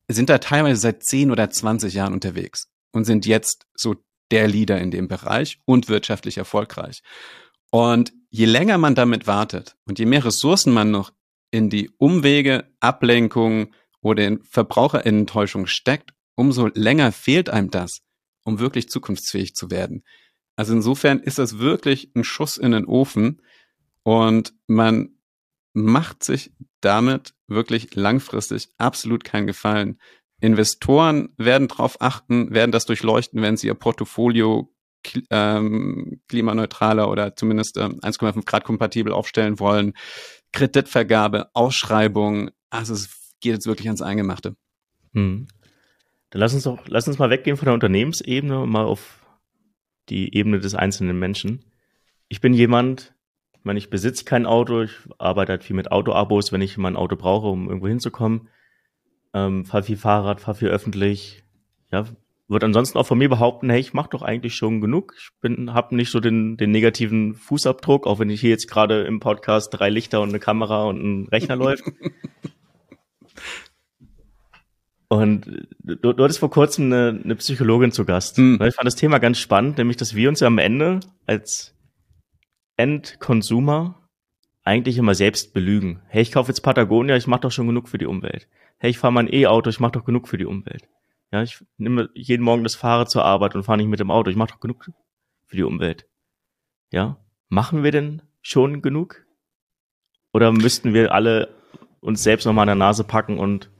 [0.08, 3.96] sind da teilweise seit 10 oder 20 Jahren unterwegs und sind jetzt so
[4.30, 7.02] der Leader in dem Bereich und wirtschaftlich erfolgreich.
[7.70, 11.12] Und je länger man damit wartet und je mehr Ressourcen man noch
[11.50, 18.02] in die Umwege, Ablenkung oder in Verbraucherinnentäuschung steckt, umso länger fehlt einem das,
[18.44, 20.04] um wirklich zukunftsfähig zu werden.
[20.56, 23.42] Also insofern ist das wirklich ein Schuss in den Ofen
[24.02, 25.16] und man
[25.72, 30.00] macht sich damit wirklich langfristig absolut keinen Gefallen.
[30.40, 34.72] Investoren werden darauf achten, werden das durchleuchten, wenn sie ihr Portfolio
[35.30, 39.94] ähm, klimaneutraler oder zumindest ähm, 1,5 Grad kompatibel aufstellen wollen.
[40.52, 44.56] Kreditvergabe, Ausschreibung, also es geht jetzt wirklich ans Eingemachte.
[45.12, 45.46] Hm.
[46.30, 49.24] Dann lass uns doch, lass uns mal weggehen von der Unternehmensebene und mal auf
[50.08, 51.64] die Ebene des einzelnen Menschen.
[52.28, 53.14] Ich bin jemand,
[53.58, 56.96] ich meine, ich besitze kein Auto, ich arbeite halt viel mit Autoabos, wenn ich mein
[56.96, 58.48] Auto brauche, um irgendwo hinzukommen.
[59.36, 61.44] Ähm, fahr viel Fahrrad, fahr viel öffentlich.
[61.92, 62.06] Ja,
[62.48, 65.14] würde ansonsten auch von mir behaupten, hey, ich mache doch eigentlich schon genug.
[65.18, 69.02] Ich bin, habe nicht so den, den negativen Fußabdruck, auch wenn ich hier jetzt gerade
[69.02, 71.84] im Podcast drei Lichter und eine Kamera und ein Rechner läuft.
[75.08, 78.38] Und du, du hattest vor kurzem eine, eine Psychologin zu Gast.
[78.38, 78.60] Hm.
[78.60, 81.76] Ich fand das Thema ganz spannend, nämlich, dass wir uns ja am Ende als
[82.76, 84.08] Endkonsumer
[84.64, 86.02] eigentlich immer selbst belügen.
[86.08, 88.48] Hey, ich kaufe jetzt Patagonia, ich mache doch schon genug für die Umwelt.
[88.78, 90.88] Hey, ich fahre mein E-Auto, ich mache doch genug für die Umwelt.
[91.32, 94.30] Ja, ich nehme jeden Morgen das Fahrrad zur Arbeit und fahre nicht mit dem Auto,
[94.30, 94.90] ich mache doch genug
[95.46, 96.06] für die Umwelt.
[96.92, 99.26] Ja, machen wir denn schon genug?
[100.32, 101.54] Oder müssten wir alle
[102.00, 103.70] uns selbst nochmal an der Nase packen und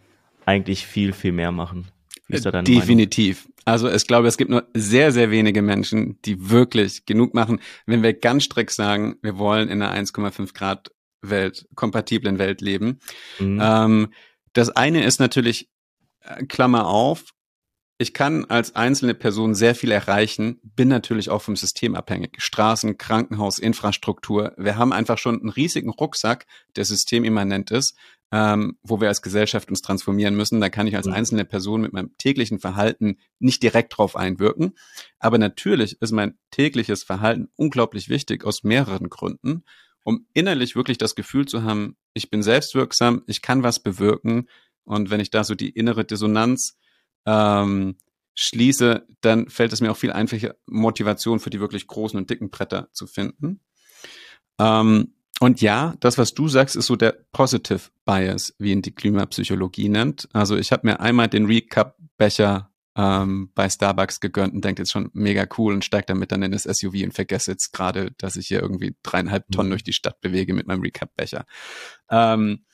[0.47, 1.89] eigentlich viel, viel mehr machen.
[2.29, 3.45] Definitiv.
[3.45, 3.57] Meinung?
[3.67, 7.61] Also ich glaube, es gibt nur sehr, sehr wenige Menschen, die wirklich genug machen.
[7.85, 13.01] Wenn wir ganz strikt sagen, wir wollen in einer 1,5 Grad Welt, kompatiblen Welt leben.
[13.39, 13.61] Mhm.
[13.63, 14.09] Ähm,
[14.57, 15.69] das eine ist natürlich,
[16.21, 17.25] äh, Klammer auf,
[17.99, 22.43] ich kann als einzelne Person sehr viel erreichen, bin natürlich auch vom System abhängig.
[22.43, 24.53] Straßen, Krankenhaus, Infrastruktur.
[24.59, 26.45] Wir haben einfach schon einen riesigen Rucksack,
[26.77, 27.97] der systemimmanent ist
[28.33, 30.61] ähm, wo wir als Gesellschaft uns transformieren müssen.
[30.61, 31.13] Da kann ich als mhm.
[31.13, 34.75] einzelne Person mit meinem täglichen Verhalten nicht direkt drauf einwirken.
[35.19, 39.65] Aber natürlich ist mein tägliches Verhalten unglaublich wichtig aus mehreren Gründen,
[40.07, 44.49] um innerlich wirklich das Gefühl zu haben, ich bin selbstwirksam, ich kann was bewirken.
[44.85, 46.79] Und wenn ich da so die innere Dissonanz
[47.27, 47.97] ähm,
[48.37, 52.51] schließe, dann fällt es mir auch viel einfacher, Motivation für die wirklich großen und dicken
[52.51, 53.59] Bretter zu finden.
[54.61, 58.95] Ähm, und ja, das, was du sagst, ist so der Positive Bias, wie ihn die
[58.95, 60.29] Klimapsychologie nennt.
[60.33, 65.11] Also ich habe mir einmal den Recap-Becher ähm, bei Starbucks gegönnt und denkt jetzt schon
[65.13, 68.49] mega cool und steigt damit dann in das SUV und vergesse jetzt gerade, dass ich
[68.49, 69.73] hier irgendwie dreieinhalb Tonnen mhm.
[69.73, 71.45] durch die Stadt bewege mit meinem Recap-Becher.
[72.11, 72.65] Ähm,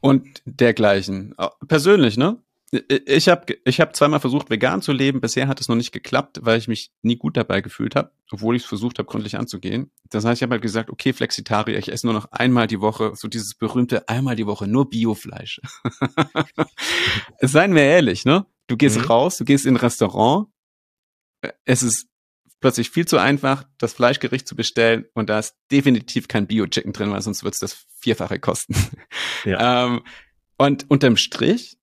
[0.00, 1.34] und dergleichen.
[1.66, 2.42] Persönlich, ne?
[2.72, 5.20] Ich habe ich hab zweimal versucht, vegan zu leben.
[5.20, 8.56] Bisher hat es noch nicht geklappt, weil ich mich nie gut dabei gefühlt habe, obwohl
[8.56, 9.90] ich es versucht habe, gründlich anzugehen.
[10.08, 13.12] Das heißt, ich habe halt gesagt, okay, Flexitarier, ich esse nur noch einmal die Woche,
[13.14, 15.60] so dieses berühmte einmal die Woche, nur Biofleisch.
[17.42, 18.46] Seien wir ehrlich, ne?
[18.68, 19.04] Du gehst mhm.
[19.04, 20.46] raus, du gehst in ein Restaurant,
[21.66, 22.06] es ist
[22.60, 27.10] plötzlich viel zu einfach, das Fleischgericht zu bestellen und da ist definitiv kein Bio-Chicken drin,
[27.10, 28.74] weil sonst wird es das Vierfache kosten.
[29.44, 29.86] Ja.
[29.86, 30.02] ähm,
[30.56, 31.76] und unterm Strich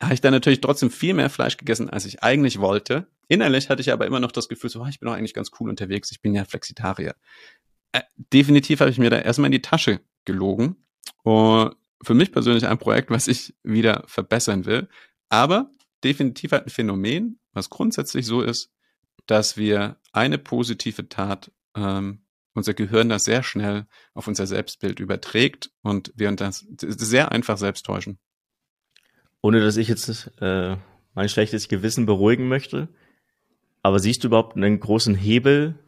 [0.00, 3.06] habe ich dann natürlich trotzdem viel mehr Fleisch gegessen, als ich eigentlich wollte.
[3.28, 5.50] Innerlich hatte ich aber immer noch das Gefühl, so, oh, ich bin doch eigentlich ganz
[5.58, 7.14] cool unterwegs, ich bin ja Flexitarier.
[7.92, 8.02] Äh,
[8.32, 10.76] definitiv habe ich mir da erstmal in die Tasche gelogen.
[11.22, 14.88] Und für mich persönlich ein Projekt, was ich wieder verbessern will.
[15.28, 15.70] Aber
[16.02, 18.70] definitiv halt ein Phänomen, was grundsätzlich so ist,
[19.26, 25.70] dass wir eine positive Tat ähm, unser Gehirn das sehr schnell auf unser Selbstbild überträgt
[25.82, 28.18] und wir uns das sehr einfach selbst täuschen
[29.44, 30.74] ohne dass ich jetzt äh,
[31.12, 32.88] mein schlechtes Gewissen beruhigen möchte.
[33.82, 35.78] Aber siehst du überhaupt einen großen Hebel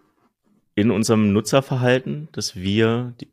[0.74, 3.32] in unserem Nutzerverhalten, dass wir die,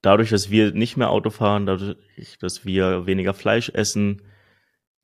[0.00, 1.98] dadurch, dass wir nicht mehr Auto fahren, dadurch,
[2.40, 4.22] dass wir weniger Fleisch essen,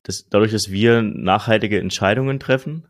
[0.01, 2.87] dass, dadurch, dass wir nachhaltige Entscheidungen treffen?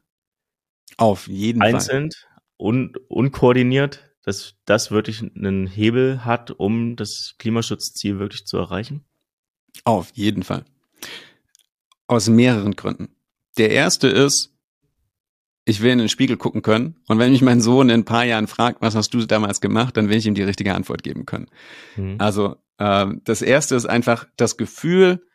[0.96, 2.42] Auf jeden einzeln Fall.
[2.56, 9.04] und unkoordiniert, dass das wirklich einen Hebel hat, um das Klimaschutzziel wirklich zu erreichen?
[9.84, 10.64] Auf jeden Fall.
[12.08, 13.16] Aus mehreren Gründen.
[13.58, 14.54] Der erste ist,
[15.66, 16.96] ich will in den Spiegel gucken können.
[17.08, 19.98] Und wenn mich mein Sohn in ein paar Jahren fragt, was hast du damals gemacht,
[19.98, 21.48] dann will ich ihm die richtige Antwort geben können.
[21.98, 22.16] Mhm.
[22.20, 25.26] Also äh, das erste ist einfach das Gefühl,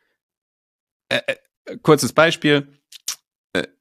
[1.11, 2.67] äh, äh, kurzes Beispiel,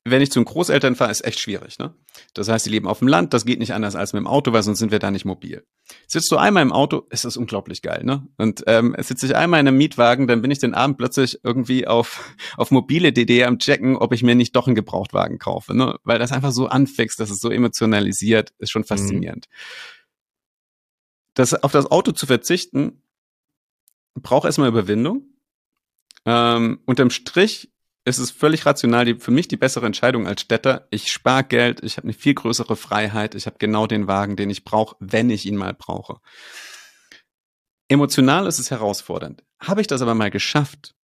[0.03, 1.79] wenn ich zu den Großeltern fahre, ist echt schwierig.
[1.79, 1.95] Ne?
[2.34, 4.51] Das heißt, sie leben auf dem Land, das geht nicht anders als mit dem Auto,
[4.51, 5.65] weil sonst sind wir da nicht mobil.
[6.07, 8.03] Sitzt du einmal im Auto, ist das unglaublich geil.
[8.03, 8.27] Ne?
[8.38, 11.88] Und ähm, sitze ich einmal in einem Mietwagen, dann bin ich den Abend plötzlich irgendwie
[11.88, 15.73] auf, auf mobile DD am checken, ob ich mir nicht doch einen Gebrauchtwagen kaufe.
[15.73, 15.95] Ne?
[16.03, 18.88] Weil das einfach so anfixt, das ist so emotionalisiert, ist schon mhm.
[18.88, 19.47] faszinierend.
[19.49, 19.55] Mhm.
[21.36, 23.03] Das, auf das Auto zu verzichten,
[24.15, 25.27] braucht erstmal Überwindung.
[26.25, 27.70] Ähm, unterm Strich
[28.03, 30.87] ist es völlig rational, die, für mich die bessere Entscheidung als Städter.
[30.89, 34.49] Ich spare Geld, ich habe eine viel größere Freiheit, ich habe genau den Wagen, den
[34.49, 36.19] ich brauche, wenn ich ihn mal brauche.
[37.87, 39.43] Emotional ist es herausfordernd.
[39.59, 40.95] Habe ich das aber mal geschafft,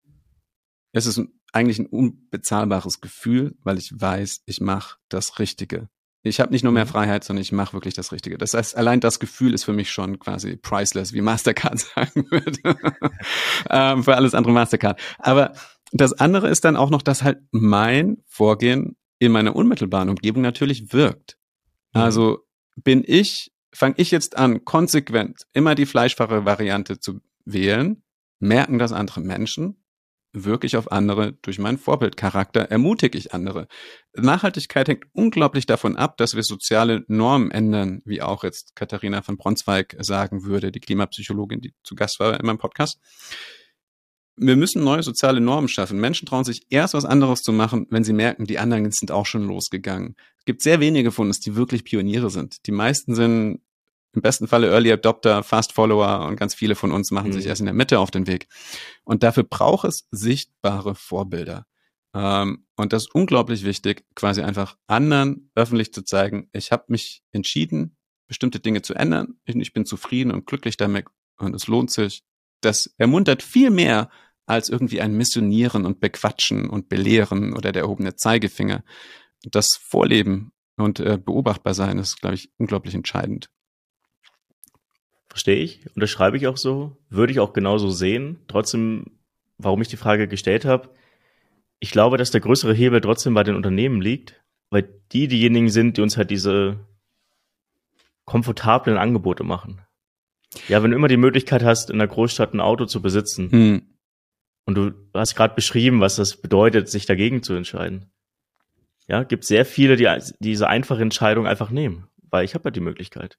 [0.93, 1.21] es ist
[1.53, 5.89] eigentlich ein unbezahlbares Gefühl, weil ich weiß, ich mache das Richtige.
[6.23, 6.89] Ich habe nicht nur mehr mhm.
[6.89, 8.37] Freiheit, sondern ich mache wirklich das Richtige.
[8.37, 12.59] Das heißt, allein das Gefühl ist für mich schon quasi priceless, wie Mastercard sagen würde.
[13.69, 14.99] ähm, für alles andere Mastercard.
[15.19, 15.53] Aber
[15.91, 20.93] das andere ist dann auch noch, dass halt mein Vorgehen in meiner unmittelbaren Umgebung natürlich
[20.93, 21.37] wirkt.
[21.93, 22.01] Mhm.
[22.01, 22.39] Also
[22.75, 28.03] bin ich, fange ich jetzt an, konsequent immer die fleischfache Variante zu wählen,
[28.39, 29.83] merken das andere Menschen,
[30.33, 33.67] wirke ich auf andere durch meinen Vorbildcharakter, ermutige ich andere.
[34.15, 39.37] Nachhaltigkeit hängt unglaublich davon ab, dass wir soziale Normen ändern, wie auch jetzt Katharina von
[39.37, 42.99] Bronzweig sagen würde, die Klimapsychologin, die zu Gast war in meinem Podcast
[44.37, 45.99] wir müssen neue soziale Normen schaffen.
[45.99, 49.25] Menschen trauen sich erst was anderes zu machen, wenn sie merken, die anderen sind auch
[49.25, 50.15] schon losgegangen.
[50.37, 52.65] Es gibt sehr wenige von uns, die wirklich Pioniere sind.
[52.67, 53.61] Die meisten sind
[54.13, 57.33] im besten Falle Early Adopter, Fast Follower und ganz viele von uns machen mhm.
[57.33, 58.47] sich erst in der Mitte auf den Weg.
[59.03, 61.65] Und dafür braucht es sichtbare Vorbilder.
[62.13, 67.21] Ähm, und das ist unglaublich wichtig, quasi einfach anderen öffentlich zu zeigen, ich habe mich
[67.31, 67.97] entschieden,
[68.27, 69.39] bestimmte Dinge zu ändern.
[69.45, 71.05] Ich, ich bin zufrieden und glücklich damit
[71.37, 72.23] und es lohnt sich.
[72.61, 74.09] Das ermuntert viel mehr,
[74.47, 78.83] als irgendwie ein Missionieren und Bequatschen und Belehren oder der erhobene Zeigefinger.
[79.43, 83.49] Das Vorleben und äh, beobachtbar sein ist, glaube ich, unglaublich entscheidend.
[85.29, 88.39] Verstehe ich, unterschreibe ich auch so, würde ich auch genauso sehen.
[88.47, 89.19] Trotzdem,
[89.57, 90.89] warum ich die Frage gestellt habe,
[91.79, 95.97] ich glaube, dass der größere Hebel trotzdem bei den Unternehmen liegt, weil die diejenigen sind,
[95.97, 96.79] die uns halt diese
[98.25, 99.81] komfortablen Angebote machen.
[100.67, 103.96] Ja, wenn du immer die Möglichkeit hast, in der Großstadt ein Auto zu besitzen, hm.
[104.67, 108.11] Und du hast gerade beschrieben, was das bedeutet, sich dagegen zu entscheiden.
[109.07, 112.81] Ja, gibt sehr viele, die diese einfache Entscheidung einfach nehmen, weil ich habe ja die
[112.81, 113.37] Möglichkeit.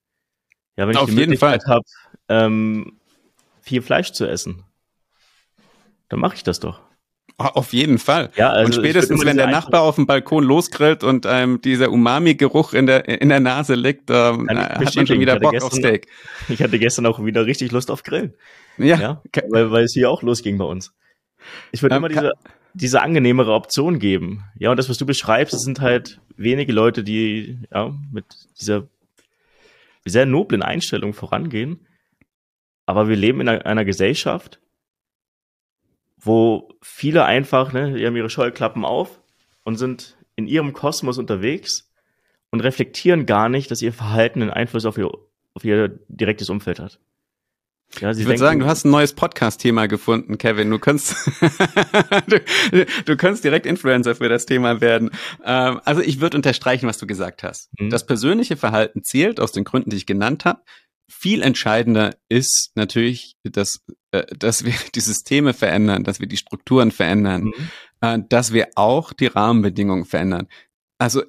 [0.76, 1.84] Ja, wenn ich Auf die Möglichkeit habe,
[2.30, 2.98] ähm,
[3.60, 4.64] viel Fleisch zu essen,
[6.08, 6.80] dann mache ich das doch.
[7.36, 8.30] Auf jeden Fall.
[8.36, 12.72] Ja, also und spätestens, wenn der Nachbar auf dem Balkon losgrillt und ähm, dieser Umami-Geruch
[12.72, 16.08] in der, in der Nase liegt, ähm, hat man schon wieder Bock gestern, auf Steak.
[16.48, 18.34] Ich hatte gestern auch wieder richtig Lust auf Grillen.
[18.78, 18.98] Ja.
[18.98, 20.94] ja weil, weil es hier auch losging bei uns.
[21.72, 22.32] Ich würde ähm, immer diese,
[22.74, 24.44] diese angenehmere Option geben.
[24.58, 28.24] Ja, und das, was du beschreibst, das sind halt wenige Leute, die ja mit
[28.60, 28.88] dieser
[30.04, 31.86] sehr noblen Einstellung vorangehen.
[32.86, 34.60] Aber wir leben in einer, einer Gesellschaft,
[36.16, 39.20] wo viele einfach, ne, die haben ihre Scheuklappen auf
[39.64, 41.92] und sind in ihrem Kosmos unterwegs
[42.50, 45.10] und reflektieren gar nicht, dass ihr Verhalten einen Einfluss auf ihr,
[45.54, 47.00] auf ihr direktes Umfeld hat.
[48.00, 50.70] Ja, ich würde sagen, du hast ein neues Podcast-Thema gefunden, Kevin.
[50.70, 51.16] Du kannst,
[52.70, 55.10] du, du kannst direkt Influencer für das Thema werden.
[55.44, 57.70] Ähm, also ich würde unterstreichen, was du gesagt hast.
[57.78, 57.90] Mhm.
[57.90, 60.62] Das persönliche Verhalten zählt aus den Gründen, die ich genannt habe.
[61.10, 63.80] Viel entscheidender ist natürlich, dass,
[64.12, 67.70] äh, dass wir die Systeme verändern, dass wir die Strukturen verändern, mhm.
[68.02, 70.46] äh, dass wir auch die Rahmenbedingungen verändern.
[70.98, 71.24] Also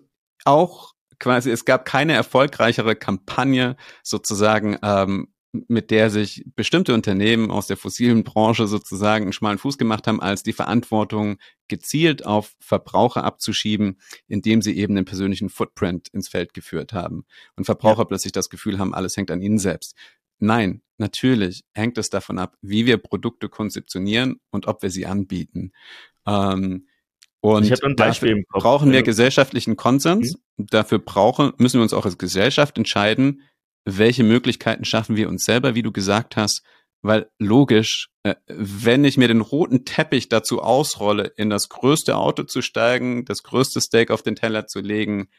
[0.45, 7.67] auch quasi, es gab keine erfolgreichere Kampagne sozusagen ähm, mit der sich bestimmte Unternehmen aus
[7.67, 13.23] der fossilen Branche sozusagen einen schmalen Fuß gemacht haben, als die Verantwortung gezielt auf Verbraucher
[13.23, 17.25] abzuschieben, indem sie eben den persönlichen Footprint ins Feld geführt haben.
[17.55, 18.05] Und Verbraucher ja.
[18.05, 19.95] plötzlich das Gefühl haben, alles hängt an ihnen selbst.
[20.37, 25.71] Nein, natürlich hängt es davon ab, wie wir Produkte konzeptionieren und ob wir sie anbieten.
[26.25, 26.87] Ähm,
[27.41, 30.35] und dafür brauchen wir gesellschaftlichen Konsens.
[30.57, 30.67] Mhm.
[30.67, 33.43] Dafür brauchen, müssen wir uns auch als Gesellschaft entscheiden,
[33.85, 36.63] welche Möglichkeiten schaffen wir uns selber, wie du gesagt hast,
[37.01, 42.43] weil logisch, äh, wenn ich mir den roten Teppich dazu ausrolle, in das größte Auto
[42.43, 45.29] zu steigen, das größte Steak auf den Teller zu legen,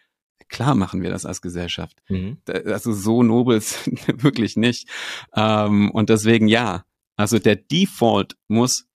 [0.48, 1.98] klar machen wir das als Gesellschaft.
[2.08, 2.38] Mhm.
[2.46, 4.88] Also so nobel sind wirklich nicht.
[5.34, 6.84] Ähm, und deswegen ja,
[7.16, 8.86] also der Default muss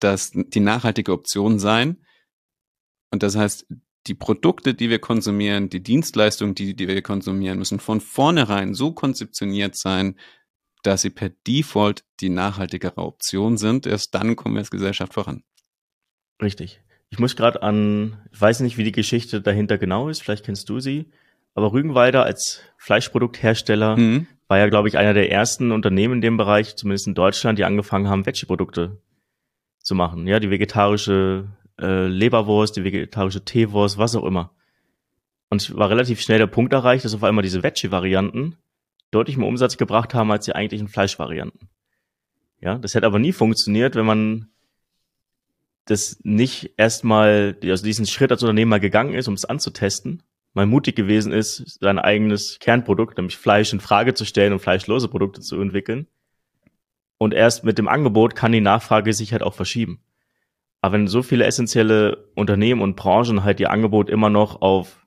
[0.00, 2.04] das die nachhaltige Option sein.
[3.12, 3.66] Und das heißt,
[4.06, 8.92] die Produkte, die wir konsumieren, die Dienstleistungen, die, die wir konsumieren, müssen von vornherein so
[8.92, 10.16] konzeptioniert sein,
[10.82, 13.86] dass sie per Default die nachhaltigere Option sind.
[13.86, 15.42] Erst dann kommen wir als Gesellschaft voran.
[16.42, 16.80] Richtig.
[17.10, 20.68] Ich muss gerade an, ich weiß nicht, wie die Geschichte dahinter genau ist, vielleicht kennst
[20.68, 21.10] du sie,
[21.54, 24.26] aber Rügenweider als Fleischprodukthersteller mhm.
[24.46, 27.64] war ja, glaube ich, einer der ersten Unternehmen in dem Bereich, zumindest in Deutschland, die
[27.64, 29.02] angefangen haben, Veggie-Produkte
[29.82, 30.26] zu machen.
[30.28, 31.48] Ja, die vegetarische
[31.80, 34.52] äh, Leberwurst, die vegetarische Teewurst, was auch immer.
[35.48, 38.56] Und es war relativ schnell der Punkt erreicht, dass auf einmal diese Veggie-Varianten
[39.10, 41.68] deutlich mehr Umsatz gebracht haben als die eigentlichen Fleischvarianten.
[42.60, 44.50] Ja, das hätte aber nie funktioniert, wenn man
[45.86, 50.66] das nicht erstmal, also diesen Schritt als Unternehmen mal gegangen ist, um es anzutesten, mal
[50.66, 55.40] mutig gewesen ist, sein eigenes Kernprodukt, nämlich Fleisch in Frage zu stellen und fleischlose Produkte
[55.40, 56.06] zu entwickeln.
[57.18, 60.00] Und erst mit dem Angebot kann die Nachfrage sich halt auch verschieben.
[60.80, 65.06] Aber wenn so viele essentielle Unternehmen und Branchen halt ihr Angebot immer noch auf,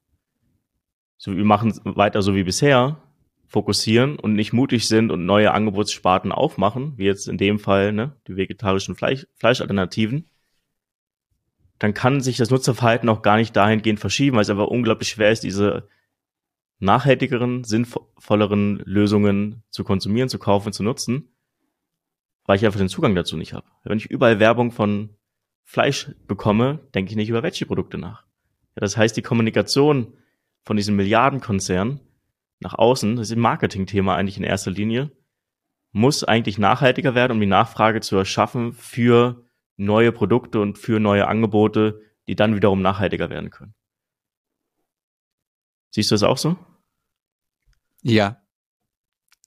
[1.18, 3.02] so wir machen weiter so wie bisher,
[3.48, 8.16] fokussieren und nicht mutig sind und neue Angebotssparten aufmachen, wie jetzt in dem Fall ne,
[8.28, 10.28] die vegetarischen Fleisch, Fleischalternativen,
[11.80, 15.32] dann kann sich das Nutzerverhalten auch gar nicht dahingehend verschieben, weil es einfach unglaublich schwer
[15.32, 15.88] ist, diese
[16.80, 21.30] nachhaltigeren, sinnvolleren Lösungen zu konsumieren, zu kaufen, zu nutzen,
[22.46, 23.68] weil ich einfach den Zugang dazu nicht habe.
[23.84, 25.10] Wenn ich überall Werbung von
[25.64, 28.24] Fleisch bekomme, denke ich nicht über Veggie-Produkte nach.
[28.76, 30.14] Ja, das heißt, die Kommunikation
[30.64, 32.00] von diesem Milliardenkonzern
[32.60, 35.12] nach außen, das ist ein Marketingthema eigentlich in erster Linie,
[35.92, 39.46] muss eigentlich nachhaltiger werden, um die Nachfrage zu erschaffen für
[39.78, 43.76] neue Produkte und für neue Angebote, die dann wiederum nachhaltiger werden können.
[45.92, 46.58] Siehst du das auch so?
[48.02, 48.43] Ja,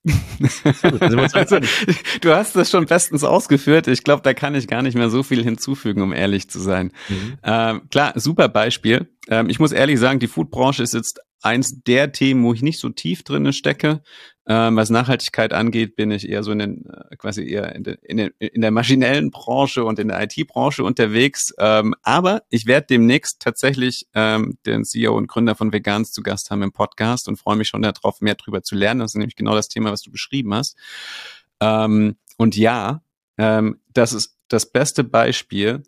[2.21, 3.89] du hast das schon bestens ausgeführt.
[3.89, 6.93] Ich glaube, da kann ich gar nicht mehr so viel hinzufügen, um ehrlich zu sein.
[7.09, 7.39] Mhm.
[7.43, 9.09] Ähm, klar, super Beispiel.
[9.29, 12.81] Ähm, ich muss ehrlich sagen, die Foodbranche ist jetzt eins der Themen, wo ich nicht
[12.81, 14.03] so tief drinne stecke.
[14.49, 17.97] Ähm, was Nachhaltigkeit angeht, bin ich eher so in den, äh, quasi eher in, de,
[18.03, 21.53] in, den, in der maschinellen Branche und in der IT-Branche unterwegs.
[21.59, 26.51] Ähm, aber ich werde demnächst tatsächlich ähm, den CEO und Gründer von Vegans zu Gast
[26.51, 29.01] haben im Podcast und freue mich schon darauf, mehr drüber zu lernen.
[29.01, 30.77] Das ist nämlich genau das Thema, was du beschrieben hast.
[31.61, 33.03] Ähm, und ja,
[33.39, 35.83] ähm, das ist das beste Beispiel.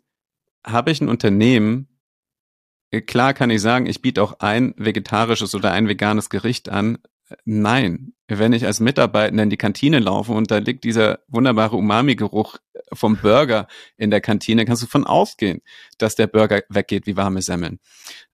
[0.65, 1.87] Habe ich ein Unternehmen,
[2.91, 6.97] Klar kann ich sagen, ich biete auch ein vegetarisches oder ein veganes Gericht an.
[7.45, 12.57] Nein, wenn ich als Mitarbeitender in die Kantine laufe und da liegt dieser wunderbare Umami-Geruch
[12.93, 13.67] vom Burger
[13.97, 15.61] in der Kantine, kannst du von ausgehen,
[15.99, 17.79] dass der Burger weggeht wie warme Semmeln.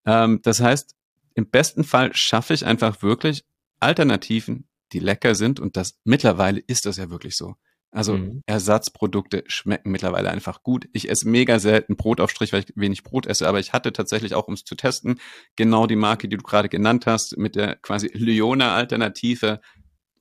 [0.05, 0.95] Ähm, das heißt,
[1.33, 3.43] im besten Fall schaffe ich einfach wirklich
[3.81, 7.55] Alternativen, die lecker sind und das mittlerweile ist das ja wirklich so.
[7.95, 8.43] Also mhm.
[8.45, 10.89] Ersatzprodukte schmecken mittlerweile einfach gut.
[10.91, 14.49] Ich esse mega selten Brotaufstrich, weil ich wenig Brot esse, aber ich hatte tatsächlich auch,
[14.49, 15.21] um es zu testen,
[15.55, 19.61] genau die Marke, die du gerade genannt hast, mit der quasi Lyona-Alternative,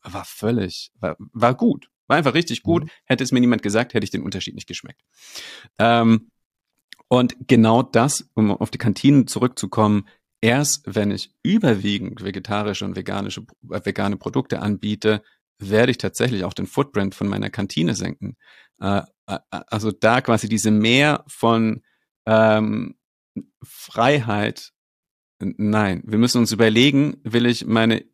[0.04, 1.90] war völlig, war, war gut.
[2.06, 2.84] War einfach richtig gut.
[2.84, 2.90] Mhm.
[3.06, 5.00] Hätte es mir niemand gesagt, hätte ich den Unterschied nicht geschmeckt.
[5.78, 6.30] Ähm,
[7.08, 10.06] und genau das, um auf die Kantinen zurückzukommen,
[10.40, 15.22] erst wenn ich überwiegend vegetarische und veganische, äh, vegane Produkte anbiete,
[15.58, 18.36] werde ich tatsächlich auch den Footprint von meiner Kantine senken.
[18.80, 21.82] Äh, äh, also da quasi diese Mehr von
[22.26, 22.96] ähm,
[23.62, 24.72] Freiheit.
[25.40, 28.04] Nein, wir müssen uns überlegen, will ich meine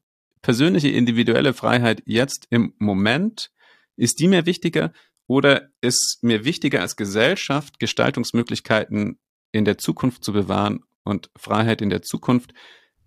[0.42, 3.50] persönliche individuelle Freiheit jetzt im Moment,
[3.96, 4.92] ist die mir wichtiger
[5.26, 9.18] oder ist mir wichtiger als Gesellschaft Gestaltungsmöglichkeiten
[9.52, 12.54] in der Zukunft zu bewahren und Freiheit in der Zukunft,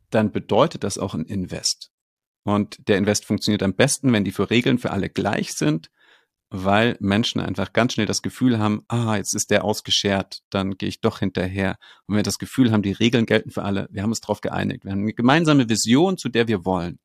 [0.09, 1.92] dann bedeutet das auch ein Invest.
[2.43, 5.89] Und der Invest funktioniert am besten, wenn die für Regeln für alle gleich sind,
[6.49, 10.89] weil Menschen einfach ganz schnell das Gefühl haben, ah, jetzt ist der ausgeschert, dann gehe
[10.89, 11.77] ich doch hinterher.
[12.05, 14.41] Und wenn wir das Gefühl haben, die Regeln gelten für alle, wir haben uns darauf
[14.41, 16.99] geeinigt, wir haben eine gemeinsame Vision, zu der wir wollen,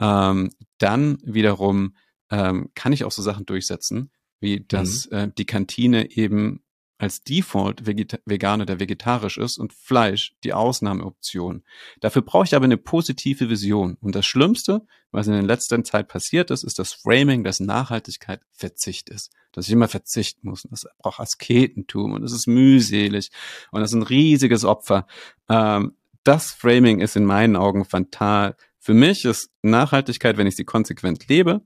[0.00, 1.96] ähm, dann wiederum
[2.30, 4.10] ähm, kann ich auch so Sachen durchsetzen,
[4.40, 5.16] wie dass mhm.
[5.16, 6.62] äh, die Kantine eben
[6.98, 11.62] als Default vegan oder vegetarisch ist und Fleisch die Ausnahmeoption.
[12.00, 13.98] Dafür brauche ich aber eine positive Vision.
[14.00, 18.40] Und das Schlimmste, was in der letzten Zeit passiert ist, ist das Framing, dass Nachhaltigkeit
[18.50, 19.30] Verzicht ist.
[19.52, 20.64] Dass ich immer verzichten muss.
[20.64, 23.30] Und das braucht Asketentum und es ist mühselig
[23.70, 25.06] und das ist ein riesiges Opfer.
[25.48, 28.56] Ähm, das Framing ist in meinen Augen fatal.
[28.78, 31.60] Für mich ist Nachhaltigkeit, wenn ich sie konsequent lebe,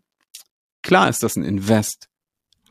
[0.82, 2.09] klar ist das ein Invest.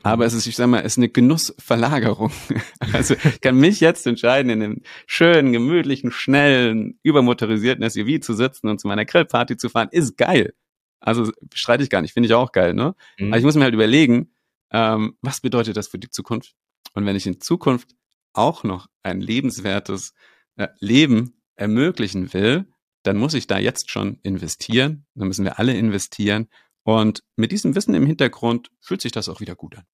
[0.02, 2.32] Aber es ist, ich sag mal, es ist eine Genussverlagerung.
[2.92, 8.68] Also ich kann mich jetzt entscheiden, in einem schönen, gemütlichen, schnellen, übermotorisierten SUV zu sitzen
[8.68, 10.54] und zu meiner Grillparty zu fahren, ist geil.
[10.98, 12.94] Also streite ich gar nicht, finde ich auch geil, ne?
[13.18, 13.28] Mhm.
[13.28, 14.32] Aber ich muss mir halt überlegen,
[14.72, 16.54] ähm, was bedeutet das für die Zukunft?
[16.94, 17.94] Und wenn ich in Zukunft
[18.32, 20.14] auch noch ein lebenswertes
[20.56, 22.66] äh, Leben ermöglichen will,
[23.02, 25.06] dann muss ich da jetzt schon investieren.
[25.14, 26.48] Dann müssen wir alle investieren.
[26.82, 29.84] Und mit diesem Wissen im Hintergrund fühlt sich das auch wieder gut an.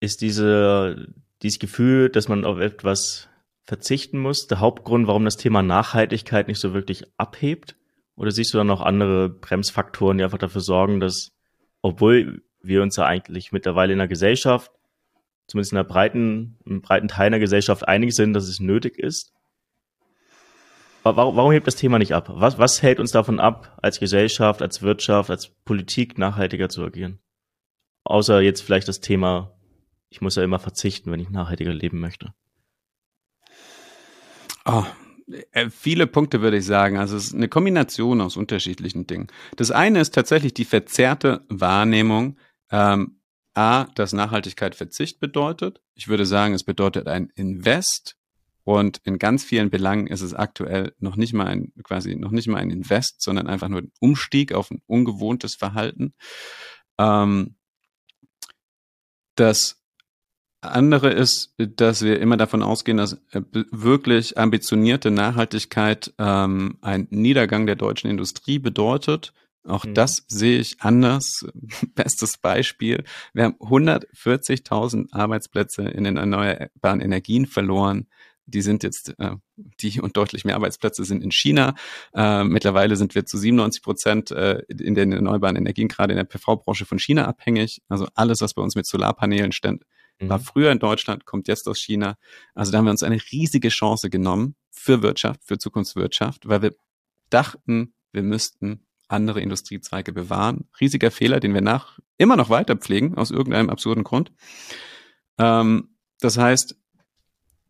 [0.00, 3.28] Ist diese, dieses Gefühl, dass man auf etwas
[3.62, 7.76] verzichten muss, der Hauptgrund, warum das Thema Nachhaltigkeit nicht so wirklich abhebt?
[8.16, 11.32] Oder siehst du dann noch andere Bremsfaktoren, die einfach dafür sorgen, dass,
[11.80, 14.70] obwohl wir uns ja eigentlich mittlerweile in der Gesellschaft,
[15.46, 19.32] zumindest in der breiten, im breiten Teil der Gesellschaft einig sind, dass es nötig ist,
[21.04, 22.30] Warum, warum hebt das Thema nicht ab?
[22.30, 27.18] Was, was hält uns davon ab, als Gesellschaft, als Wirtschaft, als Politik nachhaltiger zu agieren?
[28.04, 29.54] Außer jetzt vielleicht das Thema,
[30.08, 32.32] ich muss ja immer verzichten, wenn ich nachhaltiger leben möchte.
[34.64, 34.84] Oh,
[35.70, 36.96] viele Punkte würde ich sagen.
[36.96, 39.26] Also es ist eine Kombination aus unterschiedlichen Dingen.
[39.56, 42.38] Das eine ist tatsächlich die verzerrte Wahrnehmung,
[42.70, 43.20] ähm,
[43.52, 45.82] A, dass Nachhaltigkeit Verzicht bedeutet.
[45.94, 48.16] Ich würde sagen, es bedeutet ein Invest
[48.64, 52.48] und in ganz vielen Belangen ist es aktuell noch nicht mal ein, quasi noch nicht
[52.48, 56.14] mal ein Invest, sondern einfach nur ein Umstieg auf ein ungewohntes Verhalten.
[56.98, 57.56] Ähm,
[59.36, 59.82] das
[60.62, 67.66] andere ist, dass wir immer davon ausgehen, dass äh, wirklich ambitionierte Nachhaltigkeit ähm, ein Niedergang
[67.66, 69.34] der deutschen Industrie bedeutet.
[69.66, 69.94] Auch mhm.
[69.94, 71.46] das sehe ich anders.
[71.94, 73.04] Bestes Beispiel.
[73.34, 78.06] Wir haben 140.000 Arbeitsplätze in den erneuerbaren Energien verloren
[78.46, 81.74] die sind jetzt, äh, die und deutlich mehr Arbeitsplätze sind in China.
[82.14, 86.24] Äh, mittlerweile sind wir zu 97 Prozent äh, in den erneuerbaren Energien, gerade in der
[86.24, 87.82] PV-Branche von China abhängig.
[87.88, 89.84] Also alles, was bei uns mit Solarpanelen stand,
[90.20, 90.28] mhm.
[90.28, 92.16] war früher in Deutschland, kommt jetzt aus China.
[92.54, 96.74] Also da haben wir uns eine riesige Chance genommen für Wirtschaft, für Zukunftswirtschaft, weil wir
[97.30, 100.68] dachten, wir müssten andere Industriezweige bewahren.
[100.80, 104.32] Riesiger Fehler, den wir nach immer noch weiter pflegen, aus irgendeinem absurden Grund.
[105.38, 106.76] Ähm, das heißt,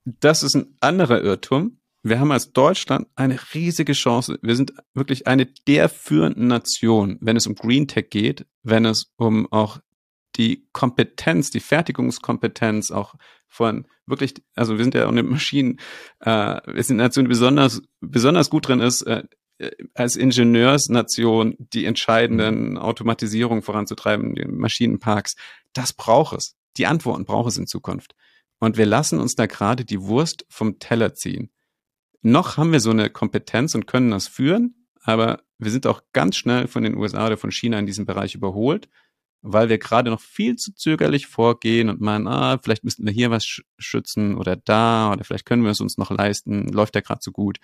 [0.04, 1.78] das ist ein anderer Irrtum.
[2.02, 4.38] Wir haben als Deutschland eine riesige Chance.
[4.42, 9.12] Wir sind wirklich eine der führenden Nationen, wenn es um Green Tech geht, wenn es
[9.16, 9.78] um auch
[10.36, 13.14] die Kompetenz, die Fertigungskompetenz auch
[13.48, 15.78] von wirklich, also wir sind ja auch eine Maschinen,
[16.20, 19.22] äh, wir sind eine Nation, die besonders, besonders gut drin ist, äh,
[19.94, 25.36] als Ingenieursnation die entscheidenden Automatisierungen voranzutreiben, die Maschinenparks.
[25.72, 26.56] Das braucht es.
[26.76, 28.14] Die Antworten braucht es in Zukunft.
[28.64, 31.50] Und wir lassen uns da gerade die Wurst vom Teller ziehen.
[32.22, 36.36] Noch haben wir so eine Kompetenz und können das führen, aber wir sind auch ganz
[36.36, 38.88] schnell von den USA oder von China in diesem Bereich überholt,
[39.42, 43.30] weil wir gerade noch viel zu zögerlich vorgehen und meinen, ah, vielleicht müssten wir hier
[43.30, 47.20] was schützen oder da oder vielleicht können wir es uns noch leisten, läuft ja gerade
[47.22, 47.58] so gut.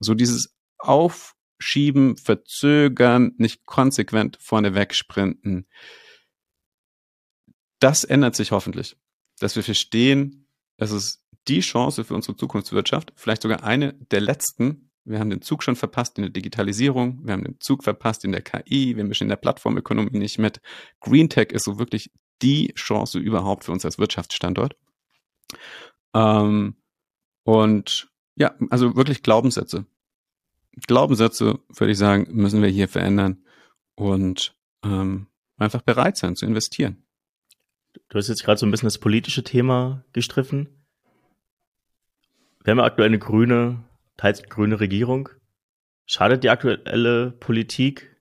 [0.00, 5.66] So dieses Aufschieben, Verzögern, nicht konsequent vorne wegsprinten
[7.80, 8.96] das ändert sich hoffentlich,
[9.38, 14.90] dass wir verstehen, es ist die Chance für unsere Zukunftswirtschaft, vielleicht sogar eine der letzten.
[15.04, 18.32] Wir haben den Zug schon verpasst in der Digitalisierung, wir haben den Zug verpasst in
[18.32, 20.60] der KI, wir mischen in der Plattformökonomie nicht mit.
[21.00, 22.10] Green Tech ist so wirklich
[22.42, 24.76] die Chance überhaupt für uns als Wirtschaftsstandort.
[26.14, 26.76] Ähm,
[27.44, 29.86] und ja, also wirklich Glaubenssätze.
[30.86, 33.42] Glaubenssätze, würde ich sagen, müssen wir hier verändern
[33.94, 35.26] und ähm,
[35.56, 37.02] einfach bereit sein zu investieren.
[38.08, 40.68] Du hast jetzt gerade so ein bisschen das politische Thema gestriffen.
[42.64, 43.84] Wir haben ja aktuell eine grüne,
[44.16, 45.28] teils grüne Regierung.
[46.06, 48.16] Schadet die aktuelle Politik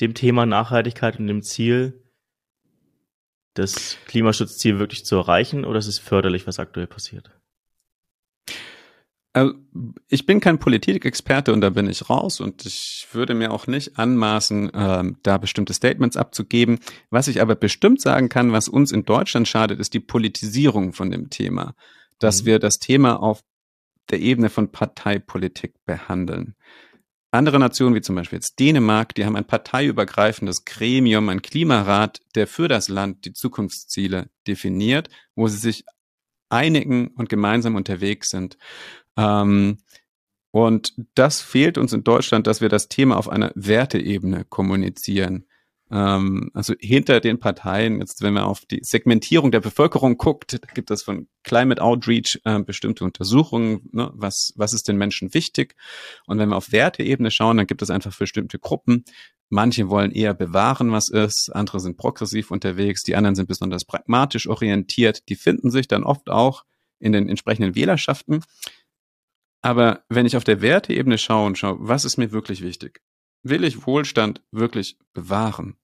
[0.00, 2.04] dem Thema Nachhaltigkeit und dem Ziel,
[3.54, 7.37] das Klimaschutzziel wirklich zu erreichen oder ist es förderlich, was aktuell passiert?
[9.32, 9.54] Also,
[10.08, 13.98] ich bin kein Politikexperte und da bin ich raus und ich würde mir auch nicht
[13.98, 16.78] anmaßen, äh, da bestimmte Statements abzugeben.
[17.10, 21.10] Was ich aber bestimmt sagen kann, was uns in Deutschland schadet, ist die Politisierung von
[21.10, 21.74] dem Thema.
[22.18, 22.46] Dass mhm.
[22.46, 23.42] wir das Thema auf
[24.10, 26.54] der Ebene von Parteipolitik behandeln.
[27.30, 32.46] Andere Nationen, wie zum Beispiel jetzt Dänemark, die haben ein parteiübergreifendes Gremium, ein Klimarat, der
[32.46, 35.84] für das Land die Zukunftsziele definiert, wo sie sich
[36.48, 38.56] einigen und gemeinsam unterwegs sind.
[39.18, 39.78] Ähm,
[40.50, 45.44] und das fehlt uns in Deutschland, dass wir das Thema auf einer Werteebene kommunizieren.
[45.90, 50.90] Ähm, also hinter den Parteien, jetzt wenn man auf die Segmentierung der Bevölkerung guckt, gibt
[50.90, 55.74] es von Climate Outreach äh, bestimmte Untersuchungen, ne, was, was ist den Menschen wichtig.
[56.26, 59.04] Und wenn wir auf Werteebene schauen, dann gibt es einfach bestimmte Gruppen.
[59.50, 64.46] Manche wollen eher bewahren, was ist, andere sind progressiv unterwegs, die anderen sind besonders pragmatisch
[64.46, 66.64] orientiert, die finden sich dann oft auch
[67.00, 68.42] in den entsprechenden Wählerschaften.
[69.62, 73.02] Aber wenn ich auf der Werteebene schaue und schaue, was ist mir wirklich wichtig?
[73.42, 75.76] Will ich Wohlstand wirklich bewahren?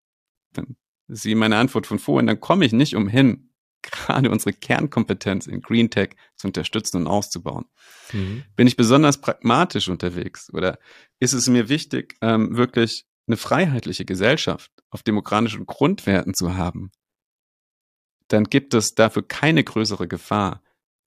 [0.52, 3.50] Dann Sie meine Antwort von vorhin, dann komme ich nicht umhin,
[3.82, 7.66] gerade unsere Kernkompetenz in Green Tech zu unterstützen und auszubauen.
[8.12, 8.44] Mhm.
[8.56, 10.78] Bin ich besonders pragmatisch unterwegs oder
[11.20, 16.92] ist es mir wichtig, ähm, wirklich eine freiheitliche Gesellschaft auf demokratischen Grundwerten zu haben?
[18.28, 20.62] Dann gibt es dafür keine größere Gefahr,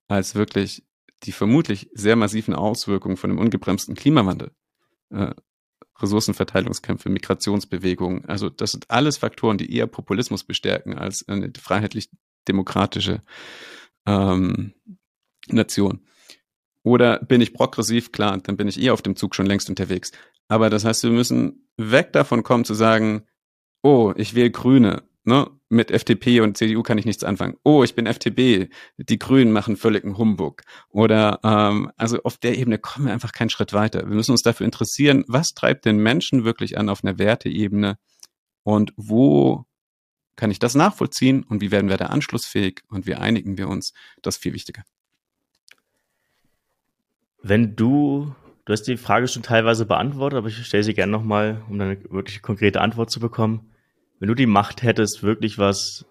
[0.07, 0.85] als wirklich
[1.23, 4.51] die vermutlich sehr massiven Auswirkungen von dem ungebremsten Klimawandel,
[5.09, 5.33] äh,
[5.99, 13.23] Ressourcenverteilungskämpfe, Migrationsbewegungen, also das sind alles Faktoren, die eher Populismus bestärken als eine freiheitlich-demokratische
[14.05, 14.73] ähm,
[15.47, 16.05] Nation.
[16.83, 18.11] Oder bin ich progressiv?
[18.11, 20.11] Klar, dann bin ich eher auf dem Zug schon längst unterwegs.
[20.47, 23.23] Aber das heißt, wir müssen weg davon kommen zu sagen,
[23.81, 25.49] oh, ich wähle Grüne, ne?
[25.69, 27.57] Mit FDP und CDU kann ich nichts anfangen.
[27.63, 30.61] Oh, ich bin FDP, die Grünen machen völligen Humbug.
[30.89, 34.07] Oder ähm, also auf der Ebene kommen wir einfach keinen Schritt weiter.
[34.07, 37.97] Wir müssen uns dafür interessieren, was treibt den Menschen wirklich an auf einer Werteebene
[38.63, 39.65] und wo
[40.35, 43.93] kann ich das nachvollziehen und wie werden wir da anschlussfähig und wie einigen wir uns?
[44.21, 44.83] Das ist viel wichtiger.
[47.41, 51.63] Wenn du, du hast die Frage schon teilweise beantwortet, aber ich stelle sie gerne nochmal,
[51.67, 53.71] um eine wirklich konkrete Antwort zu bekommen
[54.19, 56.05] wenn du die Macht hättest, wirklich was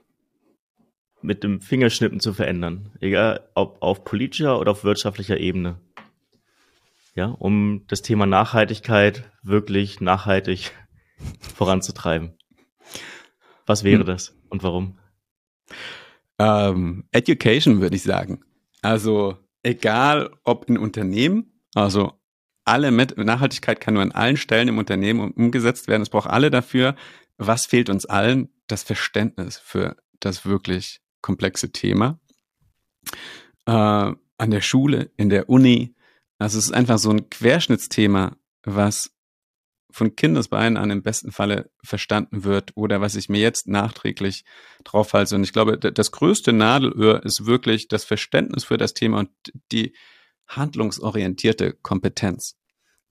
[1.23, 5.81] mit dem Fingerschnippen zu verändern, egal ob auf politischer oder auf wirtschaftlicher Ebene,
[7.15, 10.73] ja, um das Thema Nachhaltigkeit wirklich nachhaltig
[11.41, 12.35] voranzutreiben.
[13.65, 14.07] Was wäre hm.
[14.07, 14.99] das und warum?
[16.39, 18.45] Ähm, Education würde ich sagen.
[18.83, 22.13] Also egal ob in Unternehmen, also
[22.65, 26.03] alle mit Nachhaltigkeit kann nur an allen Stellen im Unternehmen umgesetzt werden.
[26.03, 26.95] Es braucht alle dafür,
[27.39, 28.49] was fehlt uns allen?
[28.67, 32.19] Das Verständnis für das wirklich komplexe Thema.
[33.67, 35.95] Äh, an der Schule, in der Uni.
[36.39, 39.13] Also es ist einfach so ein Querschnittsthema, was
[39.91, 44.45] von Kindesbeinen an im besten Falle verstanden wird oder was ich mir jetzt nachträglich
[44.85, 45.35] draufhalte.
[45.37, 49.31] Und ich glaube, das größte Nadelöhr ist wirklich das Verständnis für das Thema und
[49.73, 49.95] die
[50.49, 52.57] handlungsorientierte Kompetenz.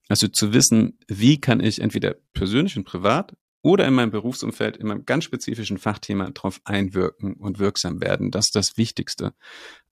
[0.08, 4.86] Also zu wissen, wie kann ich entweder persönlich und privat oder in meinem Berufsumfeld, in
[4.86, 8.30] meinem ganz spezifischen Fachthema darauf einwirken und wirksam werden.
[8.30, 9.34] Das ist das Wichtigste.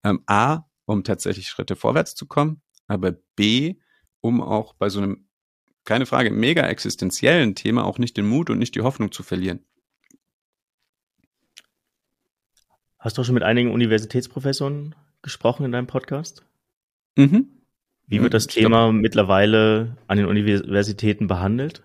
[0.03, 3.78] Ähm, A, um tatsächlich Schritte vorwärts zu kommen, aber B,
[4.21, 5.28] um auch bei so einem,
[5.86, 9.65] keine Frage, mega existenziellen Thema auch nicht den Mut und nicht die Hoffnung zu verlieren.
[12.99, 14.93] Hast du schon mit einigen Universitätsprofessoren
[15.24, 16.45] gesprochen in deinem Podcast?
[17.15, 17.47] Mhm.
[18.05, 21.82] Wie wird das ich Thema mittlerweile an den Universitäten behandelt?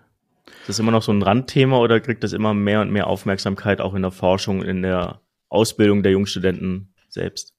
[0.61, 3.81] Ist das immer noch so ein Randthema oder kriegt das immer mehr und mehr Aufmerksamkeit
[3.81, 7.53] auch in der Forschung, in der Ausbildung der Jungstudenten selbst?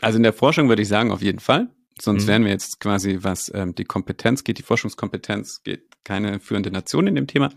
[0.00, 1.68] Also in der Forschung würde ich sagen, auf jeden Fall.
[2.00, 2.28] Sonst mhm.
[2.28, 7.06] wären wir jetzt quasi, was ähm, die Kompetenz geht, die Forschungskompetenz geht, keine führende Nation
[7.06, 7.50] in dem Thema.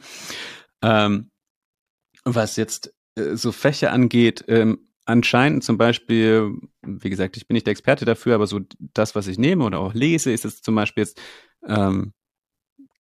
[0.84, 1.32] Ähm,
[2.24, 6.54] was jetzt äh, so Fächer angeht, ähm, anscheinend zum Beispiel,
[6.84, 8.60] wie gesagt, ich bin nicht der Experte dafür, aber so
[8.94, 11.20] das, was ich nehme oder auch lese, ist es zum Beispiel jetzt,
[11.66, 12.14] ähm,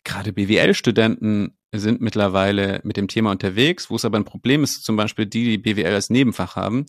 [0.07, 4.95] gerade BWL-Studenten sind mittlerweile mit dem Thema unterwegs, wo es aber ein Problem ist, zum
[4.95, 6.85] Beispiel die, die BWL als Nebenfach haben,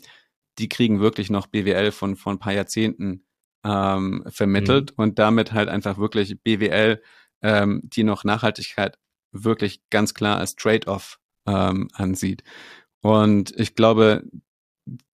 [0.59, 3.27] die kriegen wirklich noch BWL von, von ein paar Jahrzehnten
[3.65, 5.03] ähm, vermittelt mhm.
[5.03, 7.03] und damit halt einfach wirklich BWL,
[7.43, 8.97] ähm, die noch Nachhaltigkeit
[9.33, 12.45] wirklich ganz klar als Trade-off ähm, ansieht.
[13.03, 14.25] Und ich glaube,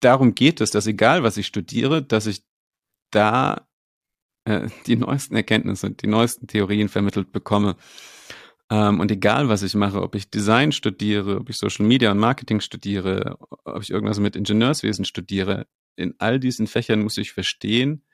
[0.01, 2.45] darum geht es, dass egal was ich studiere, dass ich
[3.11, 3.64] da
[4.45, 7.77] äh, die neuesten Erkenntnisse, die neuesten Theorien vermittelt bekomme.
[8.71, 12.19] Ähm, und egal was ich mache, ob ich Design studiere, ob ich Social Media und
[12.19, 15.67] Marketing studiere, ob ich irgendwas mit Ingenieurswesen studiere,
[15.97, 18.05] in all diesen Fächern muss ich verstehen,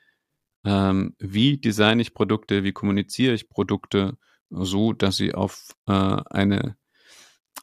[0.65, 4.17] ähm, wie designe ich Produkte, wie kommuniziere ich Produkte,
[4.49, 6.75] so dass sie auf äh, eine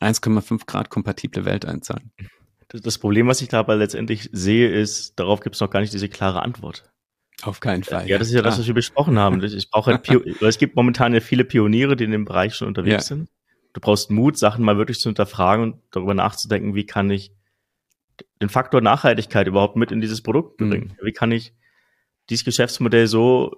[0.00, 2.12] 1,5 Grad kompatible Welt einzahlen.
[2.68, 6.08] Das Problem, was ich dabei letztendlich sehe, ist, darauf gibt es noch gar nicht diese
[6.08, 6.90] klare Antwort.
[7.42, 8.08] Auf keinen Fall.
[8.08, 9.42] Ja, das ist ja das, was wir besprochen haben.
[9.42, 12.68] Ich brauche halt Pio es gibt momentan ja viele Pioniere, die in dem Bereich schon
[12.68, 13.16] unterwegs ja.
[13.16, 13.30] sind.
[13.74, 17.32] Du brauchst Mut, Sachen mal wirklich zu hinterfragen und darüber nachzudenken, wie kann ich
[18.40, 20.70] den Faktor Nachhaltigkeit überhaupt mit in dieses Produkt mhm.
[20.70, 20.96] bringen?
[21.00, 21.06] Mhm.
[21.06, 21.54] Wie kann ich
[22.28, 23.56] dieses Geschäftsmodell so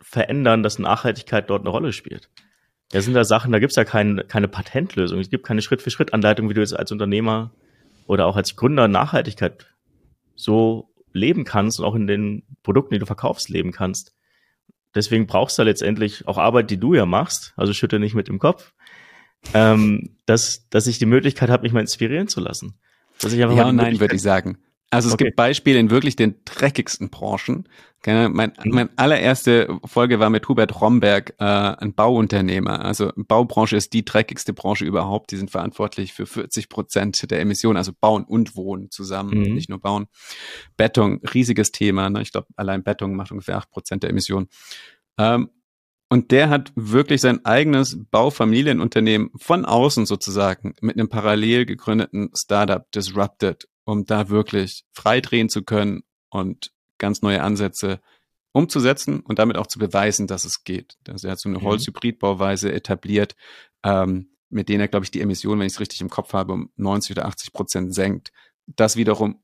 [0.00, 2.30] verändern, dass Nachhaltigkeit dort eine Rolle spielt?
[2.92, 5.20] Ja, sind da Sachen, da gibt's ja kein, keine Patentlösung.
[5.20, 7.52] Es gibt keine Schritt-für-Schritt-Anleitung, wie du jetzt als Unternehmer
[8.06, 9.66] oder auch als Gründer Nachhaltigkeit
[10.36, 14.14] so leben kannst und auch in den Produkten, die du verkaufst, leben kannst.
[14.94, 18.38] Deswegen brauchst du letztendlich auch Arbeit, die du ja machst, also schütte nicht mit dem
[18.38, 18.74] Kopf,
[19.54, 22.78] ähm, dass, dass ich die Möglichkeit habe, mich mal inspirieren zu lassen.
[23.20, 24.58] Dass ich einfach ja und nein, würde ich sagen.
[24.94, 25.24] Also es okay.
[25.24, 27.68] gibt Beispiele in wirklich den dreckigsten Branchen.
[28.06, 28.74] Mein, mhm.
[28.74, 32.84] mein allererste Folge war mit Hubert Romberg, äh, ein Bauunternehmer.
[32.84, 35.30] Also Baubranche ist die dreckigste Branche überhaupt.
[35.30, 39.54] Die sind verantwortlich für 40 Prozent der Emissionen, also Bauen und Wohnen zusammen, mhm.
[39.54, 40.06] nicht nur Bauen.
[40.76, 42.10] Beton, riesiges Thema.
[42.10, 42.20] Ne?
[42.20, 44.48] Ich glaube, allein Beton macht ungefähr 8 Prozent der Emissionen.
[45.18, 45.48] Ähm,
[46.10, 52.88] und der hat wirklich sein eigenes Baufamilienunternehmen von außen sozusagen mit einem parallel gegründeten Startup
[52.92, 58.00] disrupted um da wirklich frei drehen zu können und ganz neue Ansätze
[58.52, 60.96] umzusetzen und damit auch zu beweisen, dass es geht.
[61.08, 61.64] Also er hat so eine mhm.
[61.64, 63.34] Holzhybridbauweise etabliert,
[63.82, 66.52] ähm, mit denen er, glaube ich, die Emissionen, wenn ich es richtig im Kopf habe,
[66.52, 68.30] um 90 oder 80 Prozent senkt.
[68.66, 69.42] Das wiederum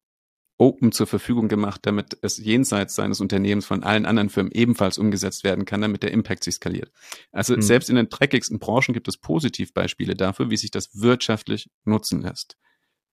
[0.59, 5.43] Open zur Verfügung gemacht, damit es jenseits seines Unternehmens von allen anderen Firmen ebenfalls umgesetzt
[5.43, 6.93] werden kann, damit der Impact sich skaliert.
[7.33, 7.63] Also mhm.
[7.63, 12.59] selbst in den dreckigsten Branchen gibt es Positivbeispiele dafür, wie sich das wirtschaftlich nutzen lässt.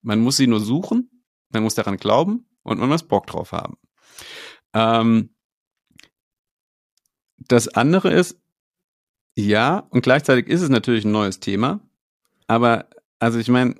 [0.01, 1.09] Man muss sie nur suchen
[1.49, 3.77] man muss daran glauben und man muss Bock drauf haben.
[4.73, 5.29] Ähm,
[7.37, 8.39] das andere ist,
[9.35, 11.81] ja, und gleichzeitig ist es natürlich ein neues Thema,
[12.47, 12.89] aber
[13.19, 13.75] also ich meine,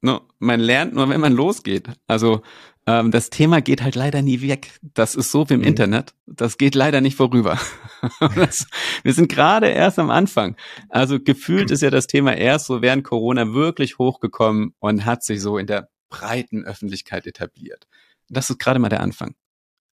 [0.00, 1.88] no, man lernt nur, wenn man losgeht.
[2.06, 2.42] Also
[2.86, 4.78] ähm, das Thema geht halt leider nie weg.
[4.82, 5.66] Das ist so wie im mhm.
[5.66, 6.14] Internet.
[6.26, 7.58] Das geht leider nicht vorüber.
[8.34, 8.66] das,
[9.02, 10.56] wir sind gerade erst am Anfang.
[10.88, 15.42] Also gefühlt ist ja das Thema erst so während Corona wirklich hochgekommen und hat sich
[15.42, 17.86] so in der breiten Öffentlichkeit etabliert.
[18.28, 19.34] Das ist gerade mal der Anfang.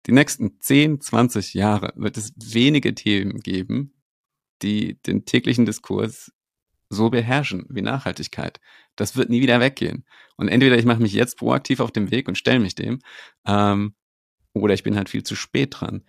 [0.05, 3.93] Die nächsten 10, 20 Jahre wird es wenige Themen geben,
[4.61, 6.32] die den täglichen Diskurs
[6.89, 8.59] so beherrschen wie Nachhaltigkeit.
[8.95, 10.05] Das wird nie wieder weggehen.
[10.36, 12.99] Und entweder ich mache mich jetzt proaktiv auf den Weg und stelle mich dem,
[13.45, 13.95] ähm,
[14.53, 16.03] oder ich bin halt viel zu spät dran.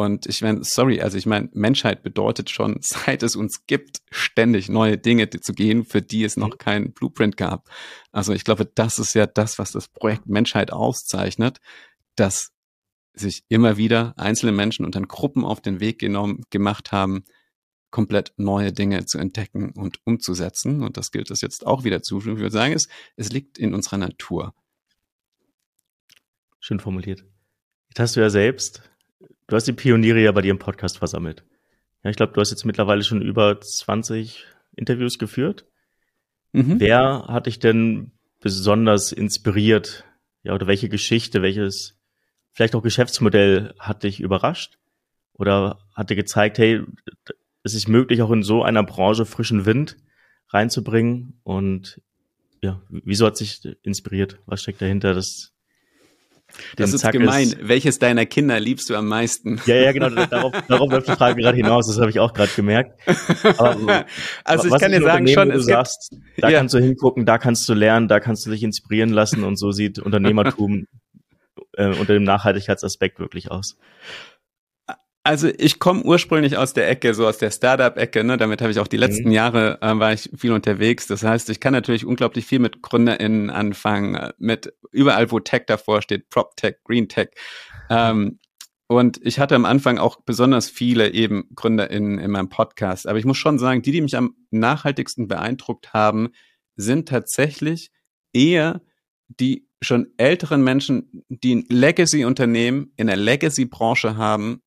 [0.00, 4.68] Und ich meine, sorry, also ich meine, Menschheit bedeutet schon, seit es uns gibt, ständig
[4.68, 7.68] neue Dinge zu gehen, für die es noch keinen Blueprint gab.
[8.12, 11.58] Also ich glaube, das ist ja das, was das Projekt Menschheit auszeichnet,
[12.14, 12.52] dass
[13.12, 17.24] sich immer wieder einzelne Menschen und dann Gruppen auf den Weg genommen, gemacht haben,
[17.90, 20.84] komplett neue Dinge zu entdecken und umzusetzen.
[20.84, 22.18] Und das gilt es jetzt auch wieder zu.
[22.18, 22.86] Ich würde sagen, es,
[23.16, 24.54] es liegt in unserer Natur.
[26.60, 27.24] Schön formuliert.
[27.88, 28.88] Jetzt hast du ja selbst
[29.48, 31.42] Du hast die Pioniere ja bei dir im Podcast versammelt.
[32.04, 34.44] Ja, ich glaube, du hast jetzt mittlerweile schon über 20
[34.76, 35.64] Interviews geführt.
[36.52, 36.78] Mhm.
[36.78, 40.04] Wer hat dich denn besonders inspiriert?
[40.42, 41.98] Ja, oder welche Geschichte, welches
[42.52, 44.78] vielleicht auch Geschäftsmodell hat dich überrascht?
[45.32, 46.82] Oder hat dir gezeigt, hey,
[47.62, 49.96] es ist möglich, auch in so einer Branche frischen Wind
[50.50, 51.40] reinzubringen?
[51.42, 52.02] Und
[52.62, 54.40] ja, wieso hat sich inspiriert?
[54.44, 55.54] Was steckt dahinter, dass
[56.76, 57.20] das ist Zackes.
[57.20, 57.54] gemein.
[57.60, 59.60] Welches deiner Kinder liebst du am meisten?
[59.66, 60.08] Ja, ja, genau.
[60.08, 61.86] Darauf, darauf läuft die Frage gerade hinaus.
[61.86, 62.98] Das habe ich auch gerade gemerkt.
[63.58, 64.06] Aber,
[64.44, 66.58] also ich kann dir sagen schon, es sagst, da ja.
[66.58, 69.72] kannst du hingucken, da kannst du lernen, da kannst du dich inspirieren lassen und so
[69.72, 70.86] sieht Unternehmertum
[71.74, 73.76] äh, unter dem Nachhaltigkeitsaspekt wirklich aus.
[75.28, 78.38] Also ich komme ursprünglich aus der Ecke, so aus der Startup-Ecke, ne?
[78.38, 79.34] damit habe ich auch die letzten mhm.
[79.34, 81.06] Jahre, äh, war ich viel unterwegs.
[81.06, 85.64] Das heißt, ich kann natürlich unglaublich viel mit GründerInnen anfangen, äh, mit überall, wo Tech
[85.66, 87.28] davor steht, PropTech, GreenTech.
[87.90, 88.38] Ähm,
[88.86, 93.06] und ich hatte am Anfang auch besonders viele eben GründerInnen in meinem Podcast.
[93.06, 96.30] Aber ich muss schon sagen, die, die mich am nachhaltigsten beeindruckt haben,
[96.74, 97.90] sind tatsächlich
[98.32, 98.80] eher
[99.28, 104.62] die schon älteren Menschen, die ein Legacy-Unternehmen in der Legacy-Branche haben,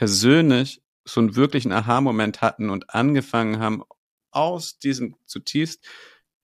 [0.00, 3.82] persönlich so einen wirklichen Aha-Moment hatten und angefangen haben,
[4.30, 5.86] aus diesem zutiefst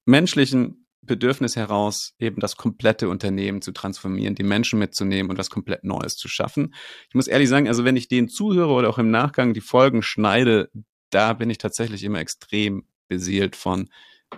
[0.03, 5.85] menschlichen Bedürfnis heraus eben das komplette Unternehmen zu transformieren, die Menschen mitzunehmen und was komplett
[5.85, 6.73] Neues zu schaffen.
[7.07, 10.01] Ich muss ehrlich sagen, also wenn ich denen zuhöre oder auch im Nachgang die Folgen
[10.01, 10.69] schneide,
[11.09, 13.87] da bin ich tatsächlich immer extrem beseelt von,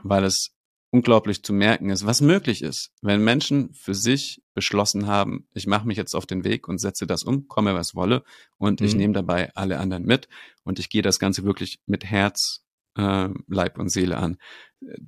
[0.04, 0.52] weil es
[0.98, 5.86] unglaublich zu merken ist, was möglich ist, wenn Menschen für sich beschlossen haben, ich mache
[5.86, 8.24] mich jetzt auf den Weg und setze das um, komme was wolle
[8.58, 8.88] und mhm.
[8.88, 10.28] ich nehme dabei alle anderen mit
[10.64, 12.66] und ich gehe das Ganze wirklich mit Herz,
[12.98, 14.38] äh, Leib und Seele an.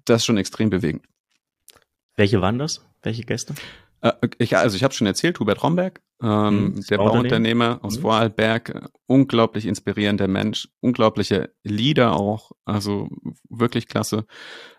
[0.05, 1.07] Das ist schon extrem bewegend.
[2.15, 2.85] Welche waren das?
[3.01, 3.55] Welche Gäste?
[4.01, 8.01] Äh, ich, also ich habe schon erzählt, Hubert Romberg, ähm, mhm, der Bauunternehmer aus mhm.
[8.01, 13.09] Vorarlberg, äh, unglaublich inspirierender Mensch, unglaubliche Lieder auch, also
[13.49, 14.25] wirklich klasse.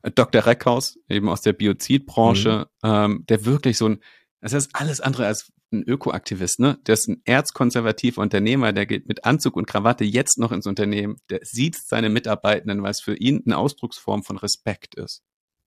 [0.02, 0.46] Äh, Dr.
[0.46, 2.90] Reckhaus, eben aus der Biozidbranche, mhm.
[2.90, 4.00] ähm, der wirklich so ein,
[4.40, 6.78] das ist alles andere als ein Ökoaktivist, ne?
[6.86, 11.16] Der ist ein erzkonservativer Unternehmer, der geht mit Anzug und Krawatte jetzt noch ins Unternehmen,
[11.30, 15.22] der sieht seine Mitarbeitenden, weil es für ihn eine Ausdrucksform von Respekt ist.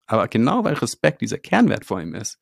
[0.05, 2.39] Aber genau weil Respekt dieser Kernwert vor ihm ist,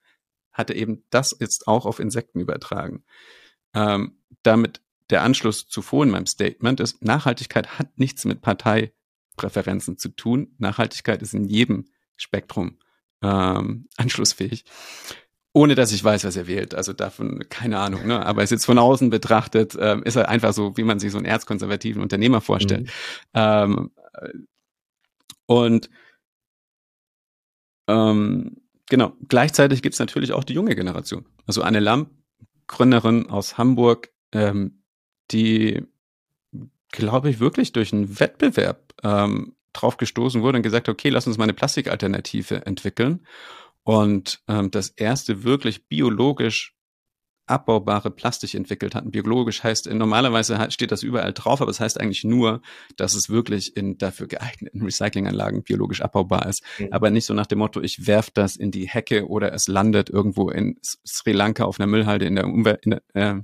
[0.52, 3.04] hat er eben das jetzt auch auf Insekten übertragen.
[3.74, 10.10] Ähm, damit der Anschluss zuvor in meinem Statement ist, Nachhaltigkeit hat nichts mit Parteipräferenzen zu
[10.10, 10.56] tun.
[10.58, 11.86] Nachhaltigkeit ist in jedem
[12.16, 12.78] Spektrum
[13.22, 14.66] ähm, anschlussfähig.
[15.54, 16.74] Ohne dass ich weiß, was er wählt.
[16.74, 18.26] Also davon, keine Ahnung, ne?
[18.26, 21.12] Aber es ist jetzt von außen betrachtet, ähm, ist er einfach so, wie man sich
[21.12, 22.84] so einen erzkonservativen Unternehmer vorstellt.
[22.84, 22.90] Mhm.
[23.34, 23.92] Ähm,
[25.48, 25.90] und
[27.90, 28.61] ähm,
[28.92, 29.14] Genau.
[29.30, 31.26] Gleichzeitig gibt es natürlich auch die junge Generation.
[31.48, 32.10] Also Anne Lamp,
[32.68, 34.84] Gründerin aus Hamburg, ähm,
[35.32, 35.84] die,
[36.92, 41.38] glaube ich, wirklich durch einen Wettbewerb ähm, drauf gestoßen wurde und gesagt, okay, lass uns
[41.38, 43.26] mal eine Plastikalternative entwickeln.
[43.84, 46.76] Und ähm, das erste wirklich biologisch
[47.52, 49.12] abbaubare Plastik entwickelt hatten.
[49.12, 52.62] Biologisch heißt, normalerweise steht das überall drauf, aber es das heißt eigentlich nur,
[52.96, 56.64] dass es wirklich in dafür geeigneten Recyclinganlagen biologisch abbaubar ist.
[56.80, 56.88] Mhm.
[56.92, 60.10] Aber nicht so nach dem Motto, ich werf das in die Hecke oder es landet
[60.10, 63.36] irgendwo in Sri Lanka auf einer Müllhalde in der Umwelt äh,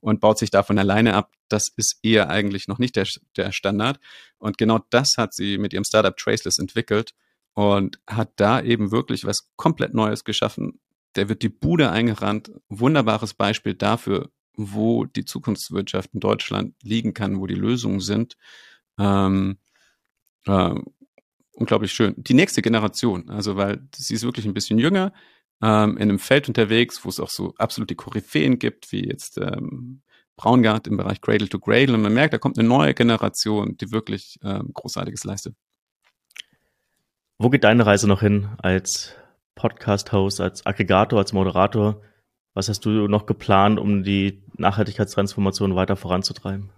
[0.00, 1.32] und baut sich davon alleine ab.
[1.48, 4.00] Das ist eher eigentlich noch nicht der, der Standard.
[4.38, 7.14] Und genau das hat sie mit ihrem Startup Traceless entwickelt
[7.54, 10.78] und hat da eben wirklich was komplett Neues geschaffen,
[11.16, 12.50] der wird die Bude eingerannt.
[12.68, 18.36] Wunderbares Beispiel dafür, wo die Zukunftswirtschaft in Deutschland liegen kann, wo die Lösungen sind.
[18.98, 19.58] Ähm,
[20.46, 20.74] äh,
[21.52, 22.14] unglaublich schön.
[22.16, 25.12] Die nächste Generation, also weil sie ist wirklich ein bisschen jünger,
[25.62, 30.02] ähm, in einem Feld unterwegs, wo es auch so absolute Koryphäen gibt, wie jetzt ähm,
[30.36, 31.94] Braungart im Bereich Cradle to Cradle.
[31.94, 35.54] Und man merkt, da kommt eine neue Generation, die wirklich ähm, Großartiges leistet.
[37.38, 39.14] Wo geht deine Reise noch hin als
[39.56, 42.00] Podcast-Host, als Aggregator, als Moderator.
[42.54, 46.70] Was hast du noch geplant, um die Nachhaltigkeitstransformation weiter voranzutreiben?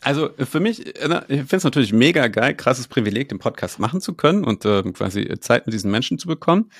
[0.00, 4.00] Also für mich, äh, ich finde es natürlich mega geil, krasses Privileg, den Podcast machen
[4.00, 6.70] zu können und äh, quasi Zeit mit diesen Menschen zu bekommen.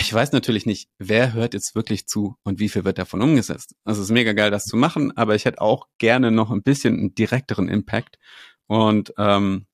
[0.00, 3.76] Ich weiß natürlich nicht, wer hört jetzt wirklich zu und wie viel wird davon umgesetzt.
[3.84, 6.62] Also es ist mega geil, das zu machen, aber ich hätte auch gerne noch ein
[6.62, 8.18] bisschen einen direkteren Impact.
[8.66, 9.67] Und ähm,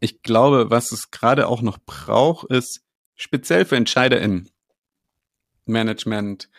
[0.00, 2.82] ich glaube, was es gerade auch noch braucht, ist
[3.14, 4.50] speziell für Entscheider in
[5.66, 6.50] Management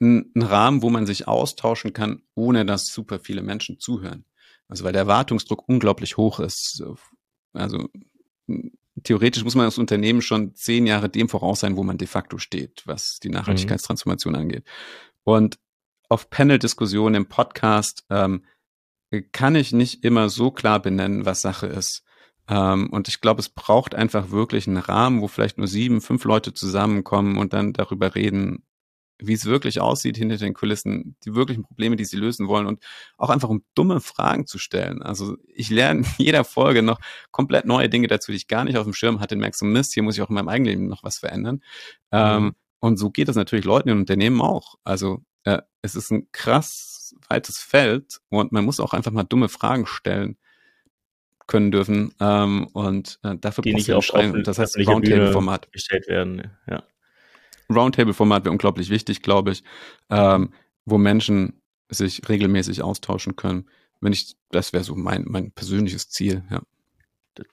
[0.00, 4.24] ein, ein Rahmen, wo man sich austauschen kann, ohne dass super viele Menschen zuhören.
[4.68, 6.82] Also weil der Erwartungsdruck unglaublich hoch ist.
[7.52, 7.88] Also
[9.02, 12.38] theoretisch muss man als Unternehmen schon zehn Jahre dem voraus sein, wo man de facto
[12.38, 14.40] steht, was die Nachhaltigkeitstransformation mhm.
[14.40, 14.64] angeht.
[15.24, 15.58] Und
[16.08, 18.44] auf Panel-Diskussionen im Podcast ähm,
[19.32, 22.02] kann ich nicht immer so klar benennen, was Sache ist.
[22.48, 26.24] Ähm, und ich glaube, es braucht einfach wirklich einen Rahmen, wo vielleicht nur sieben, fünf
[26.24, 28.64] Leute zusammenkommen und dann darüber reden,
[29.18, 32.82] wie es wirklich aussieht hinter den Kulissen, die wirklichen Probleme, die sie lösen wollen und
[33.16, 35.02] auch einfach um dumme Fragen zu stellen.
[35.02, 36.98] Also ich lerne in jeder Folge noch
[37.30, 39.36] komplett neue Dinge dazu, die ich gar nicht auf dem Schirm hatte.
[39.36, 41.62] Merkst du, Mist, hier muss ich auch in meinem eigenen Leben noch was verändern.
[42.10, 42.52] Ähm, mhm.
[42.80, 44.74] Und so geht es natürlich Leuten in Unternehmen auch.
[44.82, 49.48] Also äh, es ist ein krass weites Feld und man muss auch einfach mal dumme
[49.48, 50.36] Fragen stellen
[51.46, 52.14] können dürfen.
[52.20, 56.50] Ähm, und äh, dafür die nicht auf offen, das heißt Roundtable-Format gestellt werden.
[56.68, 56.82] Ja.
[57.70, 59.62] Roundtable-Format wäre unglaublich wichtig, glaube ich,
[60.10, 60.52] ähm,
[60.84, 63.68] wo Menschen sich regelmäßig austauschen können.
[64.00, 66.62] Wenn ich, das wäre so mein, mein persönliches Ziel, ja.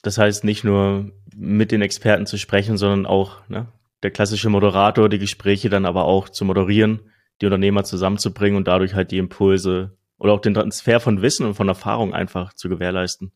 [0.01, 3.67] Das heißt, nicht nur mit den Experten zu sprechen, sondern auch ne,
[4.03, 7.11] der klassische Moderator, die Gespräche dann aber auch zu moderieren,
[7.41, 11.55] die Unternehmer zusammenzubringen und dadurch halt die Impulse oder auch den Transfer von Wissen und
[11.55, 13.31] von Erfahrung einfach zu gewährleisten.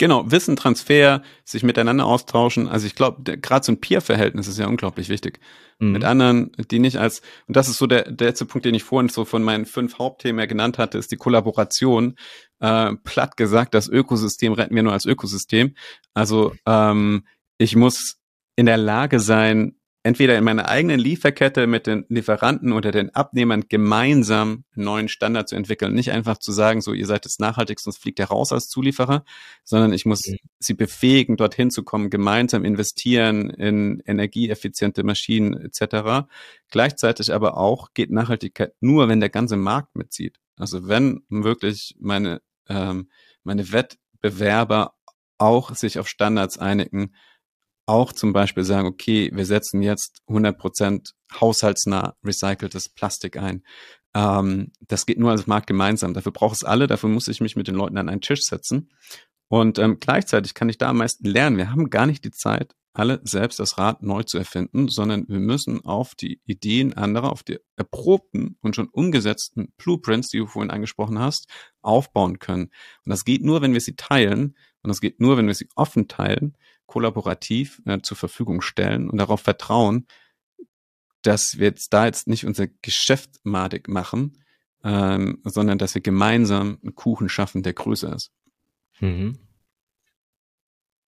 [0.00, 2.66] Genau, Wissentransfer, sich miteinander austauschen.
[2.66, 5.38] Also ich glaube, gerade so ein Peer-Verhältnis ist ja unglaublich wichtig.
[5.78, 5.92] Mhm.
[5.92, 8.82] Mit anderen, die nicht als, und das ist so der, der letzte Punkt, den ich
[8.82, 12.16] vorhin so von meinen fünf Hauptthemen ja genannt hatte, ist die Kollaboration.
[12.58, 15.76] Äh, platt gesagt, das Ökosystem retten wir nur als Ökosystem.
[16.12, 17.24] Also ähm,
[17.58, 18.16] ich muss
[18.56, 23.64] in der Lage sein, entweder in meiner eigenen Lieferkette mit den Lieferanten oder den Abnehmern
[23.70, 25.94] gemeinsam einen neuen Standard zu entwickeln.
[25.94, 29.24] Nicht einfach zu sagen, so ihr seid das nachhaltig, sonst fliegt ihr raus als Zulieferer,
[29.64, 30.36] sondern ich muss mhm.
[30.58, 36.28] sie befähigen, dorthin zu kommen, gemeinsam investieren in energieeffiziente Maschinen etc.
[36.68, 40.38] Gleichzeitig aber auch geht Nachhaltigkeit nur, wenn der ganze Markt mitzieht.
[40.56, 43.08] Also wenn wirklich meine, ähm,
[43.42, 44.94] meine Wettbewerber
[45.38, 47.14] auch sich auf Standards einigen,
[47.86, 53.62] auch zum Beispiel sagen, okay, wir setzen jetzt 100% haushaltsnah recyceltes Plastik ein.
[54.14, 56.14] Ähm, das geht nur als Markt gemeinsam.
[56.14, 58.90] Dafür braucht es alle, dafür muss ich mich mit den Leuten an einen Tisch setzen.
[59.48, 61.58] Und ähm, gleichzeitig kann ich da am meisten lernen.
[61.58, 65.40] Wir haben gar nicht die Zeit, alle selbst das Rad neu zu erfinden, sondern wir
[65.40, 70.70] müssen auf die Ideen anderer, auf die erprobten und schon umgesetzten Blueprints, die du vorhin
[70.70, 71.48] angesprochen hast,
[71.82, 72.70] aufbauen können.
[73.04, 74.56] Und das geht nur, wenn wir sie teilen.
[74.82, 76.56] Und das geht nur, wenn wir sie offen teilen
[76.86, 80.06] kollaborativ äh, zur Verfügung stellen und darauf vertrauen,
[81.22, 84.44] dass wir jetzt da jetzt nicht unser Geschäft madig machen,
[84.84, 88.32] ähm, sondern dass wir gemeinsam einen Kuchen schaffen, der größer ist.
[89.00, 89.38] Mhm.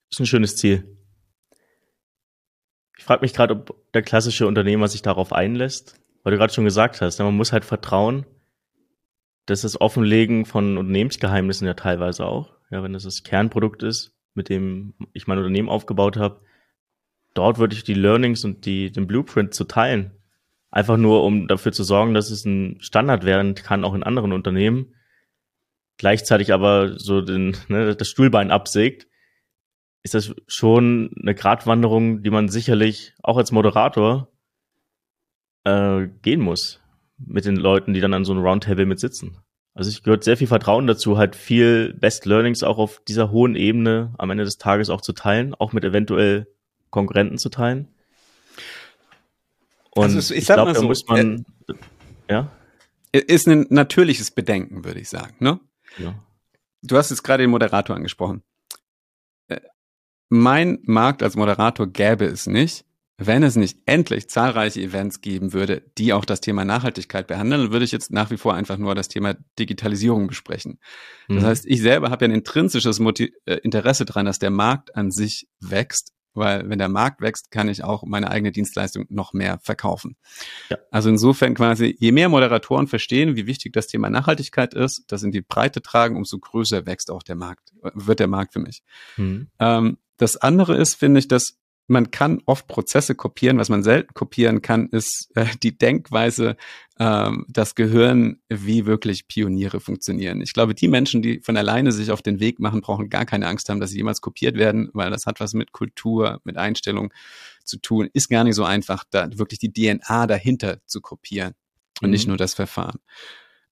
[0.09, 0.97] Das ist ein schönes Ziel.
[2.97, 6.65] Ich frage mich gerade, ob der klassische Unternehmer sich darauf einlässt, weil du gerade schon
[6.65, 8.25] gesagt hast, man muss halt vertrauen,
[9.45, 14.49] dass das Offenlegen von Unternehmensgeheimnissen ja teilweise auch, ja, wenn das das Kernprodukt ist, mit
[14.49, 16.41] dem ich mein Unternehmen aufgebaut habe,
[17.33, 20.11] dort würde ich die Learnings und die, den Blueprint zu teilen.
[20.71, 24.33] Einfach nur, um dafür zu sorgen, dass es ein Standard werden kann, auch in anderen
[24.33, 24.95] Unternehmen.
[25.97, 29.07] Gleichzeitig aber so den, ne, das Stuhlbein absägt,
[30.01, 34.29] ist das schon eine Gratwanderung, die man sicherlich auch als Moderator
[35.63, 36.81] äh, gehen muss
[37.17, 39.42] mit den Leuten, die dann an so einem Roundtable mit sitzen.
[39.75, 43.55] Also ich gehört sehr viel Vertrauen dazu, halt viel Best Learnings auch auf dieser hohen
[43.55, 46.47] Ebene am Ende des Tages auch zu teilen, auch mit eventuell
[46.91, 47.87] Konkurrenten zu teilen.
[49.91, 51.73] Und also ich, ich glaube, da so, muss man, äh,
[52.29, 52.51] ja.
[53.11, 55.59] Ist ein natürliches Bedenken, würde ich sagen, ne?
[55.97, 56.15] Ja.
[56.81, 58.43] Du hast jetzt gerade den Moderator angesprochen.
[59.47, 59.61] Äh,
[60.29, 62.85] mein Markt als Moderator gäbe es nicht,
[63.17, 67.85] wenn es nicht endlich zahlreiche Events geben würde, die auch das Thema Nachhaltigkeit behandeln, würde
[67.85, 70.79] ich jetzt nach wie vor einfach nur das Thema Digitalisierung besprechen.
[71.27, 71.45] Das mhm.
[71.45, 75.11] heißt, ich selber habe ja ein intrinsisches Motiv äh, Interesse daran, dass der Markt an
[75.11, 79.59] sich wächst, weil wenn der Markt wächst, kann ich auch meine eigene Dienstleistung noch mehr
[79.61, 80.15] verkaufen.
[80.69, 80.77] Ja.
[80.89, 85.31] Also insofern quasi, je mehr Moderatoren verstehen, wie wichtig das Thema Nachhaltigkeit ist, das in
[85.31, 88.81] die Breite tragen, umso größer wächst auch der Markt, wird der Markt für mich.
[89.17, 89.49] Mhm.
[89.59, 93.57] Ähm, das andere ist, finde ich, dass man kann oft Prozesse kopieren.
[93.57, 96.55] Was man selten kopieren kann, ist äh, die Denkweise,
[96.99, 100.41] ähm, das Gehirn, wie wirklich Pioniere funktionieren.
[100.41, 103.47] Ich glaube, die Menschen, die von alleine sich auf den Weg machen, brauchen gar keine
[103.47, 107.13] Angst haben, dass sie jemals kopiert werden, weil das hat was mit Kultur, mit Einstellung
[107.65, 108.09] zu tun.
[108.13, 111.53] Ist gar nicht so einfach, da wirklich die DNA dahinter zu kopieren
[112.01, 112.11] und mhm.
[112.11, 112.99] nicht nur das Verfahren.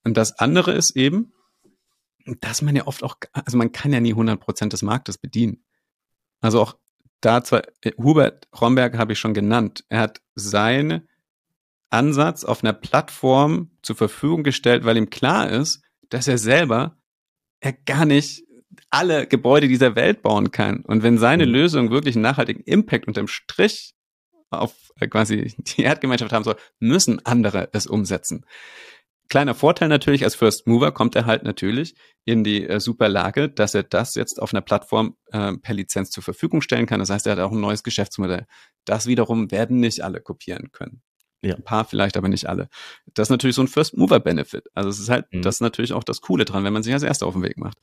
[0.03, 1.31] Und das andere ist eben,
[2.39, 5.63] dass man ja oft auch, also man kann ja nie 100 Prozent des Marktes bedienen.
[6.41, 6.75] Also auch
[7.21, 9.85] da zwar, äh, Hubert Romberg habe ich schon genannt.
[9.89, 11.07] Er hat seinen
[11.89, 16.97] Ansatz auf einer Plattform zur Verfügung gestellt, weil ihm klar ist, dass er selber
[17.59, 18.43] er gar nicht
[18.89, 20.81] alle Gebäude dieser Welt bauen kann.
[20.81, 21.51] Und wenn seine mhm.
[21.53, 23.93] Lösung wirklich einen nachhaltigen Impact unterm Strich
[24.49, 28.45] auf äh, quasi die Erdgemeinschaft haben soll, müssen andere es umsetzen.
[29.31, 33.47] Kleiner Vorteil natürlich, als First Mover kommt er halt natürlich in die äh, super Lage,
[33.47, 36.99] dass er das jetzt auf einer Plattform äh, per Lizenz zur Verfügung stellen kann.
[36.99, 38.45] Das heißt, er hat auch ein neues Geschäftsmodell.
[38.83, 41.01] Das wiederum werden nicht alle kopieren können.
[41.41, 41.55] Ja.
[41.55, 42.67] Ein paar vielleicht, aber nicht alle.
[43.13, 44.65] Das ist natürlich so ein First Mover Benefit.
[44.73, 45.43] Also es ist halt, mhm.
[45.43, 47.57] das ist natürlich auch das Coole dran, wenn man sich als Erster auf den Weg
[47.57, 47.77] macht.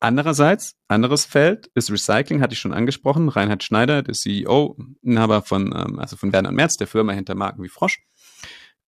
[0.00, 3.28] Andererseits, anderes Feld ist Recycling, hatte ich schon angesprochen.
[3.28, 7.34] Reinhard Schneider, der CEO, Inhaber von, ähm, also von Werner und Merz, der Firma hinter
[7.34, 7.98] Marken wie Frosch.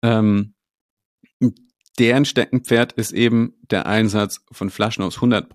[0.02, 0.55] Ähm,
[2.00, 5.48] deren Steckenpferd ist eben der Einsatz von Flaschen aus 100%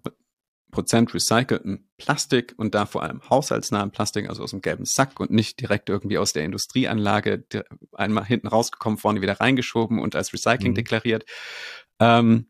[1.14, 5.60] recycelten Plastik und da vor allem haushaltsnahen Plastik, also aus dem gelben Sack und nicht
[5.60, 7.44] direkt irgendwie aus der Industrieanlage
[7.92, 10.76] einmal hinten rausgekommen, vorne wieder reingeschoben und als Recycling mhm.
[10.76, 11.24] deklariert.
[11.98, 12.46] ähm,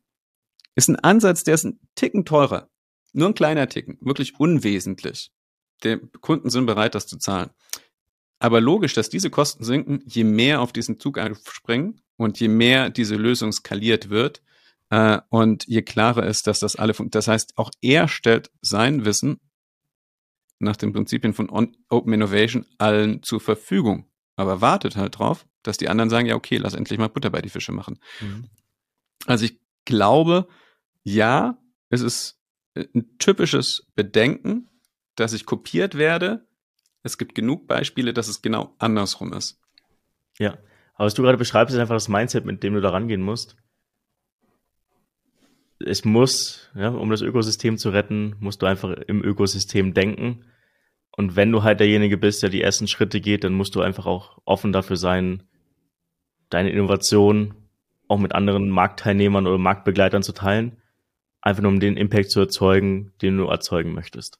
[0.77, 2.71] ist ein Ansatz, der ist ein Ticken teurer.
[3.13, 5.33] Nur ein kleiner Ticken, wirklich unwesentlich.
[5.83, 7.51] Die Kunden sind bereit, das zu zahlen.
[8.41, 12.91] Aber logisch, dass diese Kosten sinken, je mehr auf diesen Zug springen und je mehr
[12.91, 14.43] diese Lösung skaliert wird
[14.89, 19.41] äh, und je klarer ist, dass das alle, das heißt, auch er stellt sein Wissen
[20.59, 21.49] nach den Prinzipien von
[21.89, 26.57] Open Innovation allen zur Verfügung, aber wartet halt drauf, dass die anderen sagen, ja okay,
[26.57, 27.99] lass endlich mal Butter bei die Fische machen.
[28.21, 28.49] Mhm.
[29.27, 30.49] Also ich glaube,
[31.03, 31.59] ja,
[31.91, 32.39] es ist
[32.75, 34.69] ein typisches Bedenken,
[35.15, 36.47] dass ich kopiert werde.
[37.03, 39.61] Es gibt genug Beispiele, dass es genau andersrum ist.
[40.39, 40.59] Ja,
[40.95, 43.57] aber was du gerade beschreibst, ist einfach das Mindset, mit dem du da rangehen musst.
[45.79, 50.45] Es muss, ja, um das Ökosystem zu retten, musst du einfach im Ökosystem denken.
[51.17, 54.07] Und wenn du halt derjenige bist, der die ersten Schritte geht, dann musst du einfach
[54.07, 55.43] auch offen dafür sein,
[56.51, 57.55] deine Innovation
[58.09, 60.81] auch mit anderen Marktteilnehmern oder Marktbegleitern zu teilen
[61.43, 64.39] einfach nur um den Impact zu erzeugen, den du erzeugen möchtest.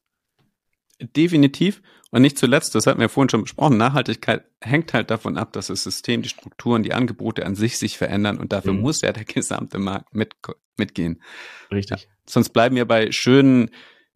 [1.01, 1.83] Definitiv.
[2.11, 5.69] Und nicht zuletzt, das hatten wir vorhin schon besprochen, Nachhaltigkeit hängt halt davon ab, dass
[5.69, 8.81] das System, die Strukturen, die Angebote an sich sich verändern und dafür mhm.
[8.81, 10.35] muss ja der gesamte Markt mit,
[10.77, 11.23] mitgehen.
[11.71, 12.03] Richtig.
[12.03, 13.71] Ja, sonst bleiben wir bei schönen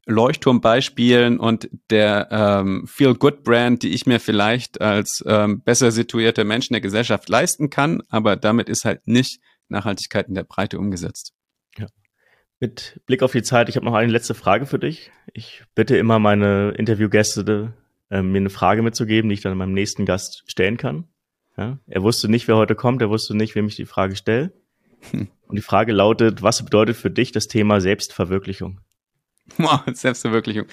[0.07, 6.75] Leuchtturmbeispielen und der ähm, Feel-Good-Brand, die ich mir vielleicht als ähm, besser situierter Mensch in
[6.75, 11.33] der Gesellschaft leisten kann, aber damit ist halt nicht Nachhaltigkeit in der Breite umgesetzt.
[12.61, 15.11] Mit Blick auf die Zeit, ich habe noch eine letzte Frage für dich.
[15.33, 17.75] Ich bitte immer meine Interviewgäste,
[18.15, 21.09] äh, mir eine Frage mitzugeben, die ich dann meinem nächsten Gast stellen kann.
[21.57, 21.79] Ja?
[21.87, 24.53] Er wusste nicht, wer heute kommt, er wusste nicht, wem ich die Frage stelle.
[25.11, 25.29] Hm.
[25.47, 28.81] Und die Frage lautet, was bedeutet für dich das Thema Selbstverwirklichung?
[29.59, 30.67] Wow, Selbstverwirklichung.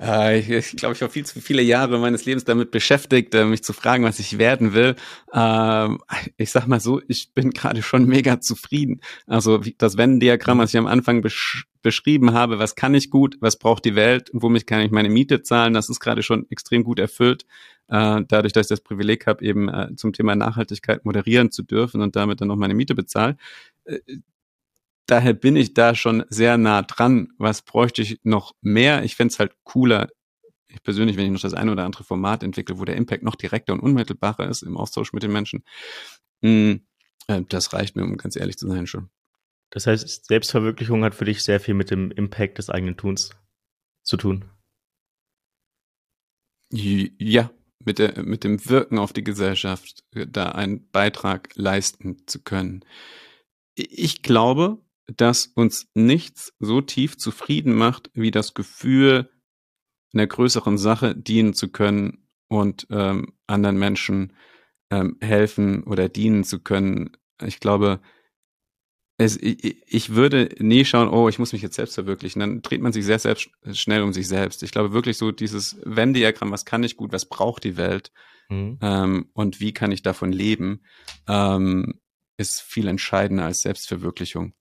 [0.00, 3.44] Äh, ich, ich glaube, ich war viel zu viele Jahre meines Lebens damit beschäftigt, äh,
[3.44, 4.96] mich zu fragen, was ich werden will.
[5.32, 6.00] Ähm,
[6.36, 9.00] ich sag mal so, ich bin gerade schon mega zufrieden.
[9.26, 13.56] Also das Venn-Diagramm, was ich am Anfang besch beschrieben habe, was kann ich gut, was
[13.56, 16.98] braucht die Welt womit kann ich meine Miete zahlen, das ist gerade schon extrem gut
[16.98, 17.46] erfüllt.
[17.86, 22.16] Äh, dadurch, dass ich das Privileg habe, eben zum Thema Nachhaltigkeit moderieren zu dürfen und
[22.16, 23.38] damit dann noch meine Miete bezahlen
[25.06, 27.28] daher bin ich da schon sehr nah dran.
[27.38, 29.04] Was bräuchte ich noch mehr?
[29.04, 30.08] Ich fände es halt cooler,
[30.68, 33.36] ich persönlich, wenn ich noch das eine oder andere Format entwickle, wo der Impact noch
[33.36, 35.64] direkter und unmittelbarer ist im Austausch mit den Menschen.
[36.42, 36.74] Mm,
[37.28, 39.08] äh, das reicht mir, um ganz ehrlich zu sein, schon.
[39.74, 43.30] Das heißt, Selbstverwirklichung hat für dich sehr viel mit dem Impact des eigenen Tuns
[44.04, 44.44] zu tun.
[46.70, 47.50] Ja,
[47.84, 52.84] mit, der, mit dem Wirken auf die Gesellschaft, äh, da einen Beitrag leisten zu können.
[53.74, 59.28] Ich glaube, dass uns nichts so tief zufrieden macht, wie das Gefühl,
[60.12, 64.34] einer größeren Sache dienen zu können und ähm, anderen Menschen
[64.90, 67.16] ähm, helfen oder dienen zu können.
[67.42, 68.00] Ich glaube,
[69.16, 72.40] es, ich, ich würde nie schauen, oh, ich muss mich jetzt selbst verwirklichen.
[72.40, 73.36] Dann dreht man sich sehr, sehr
[73.72, 74.62] schnell um sich selbst.
[74.62, 78.10] Ich glaube wirklich so dieses Venn-Diagramm, was kann ich gut, was braucht die Welt
[78.48, 78.78] mhm.
[78.82, 80.82] ähm, und wie kann ich davon leben,
[81.28, 82.00] ähm,
[82.36, 84.54] ist viel entscheidender als Selbstverwirklichung.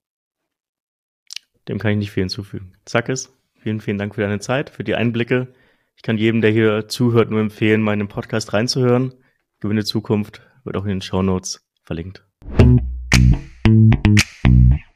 [1.68, 2.74] Dem kann ich nicht viel hinzufügen.
[2.86, 5.54] Zackes, vielen, vielen Dank für deine Zeit, für die Einblicke.
[5.96, 9.14] Ich kann jedem, der hier zuhört, nur empfehlen, meinen Podcast reinzuhören.
[9.60, 12.26] Gewinne Zukunft wird auch in den Show Notes verlinkt.
[14.44, 14.93] Thank you.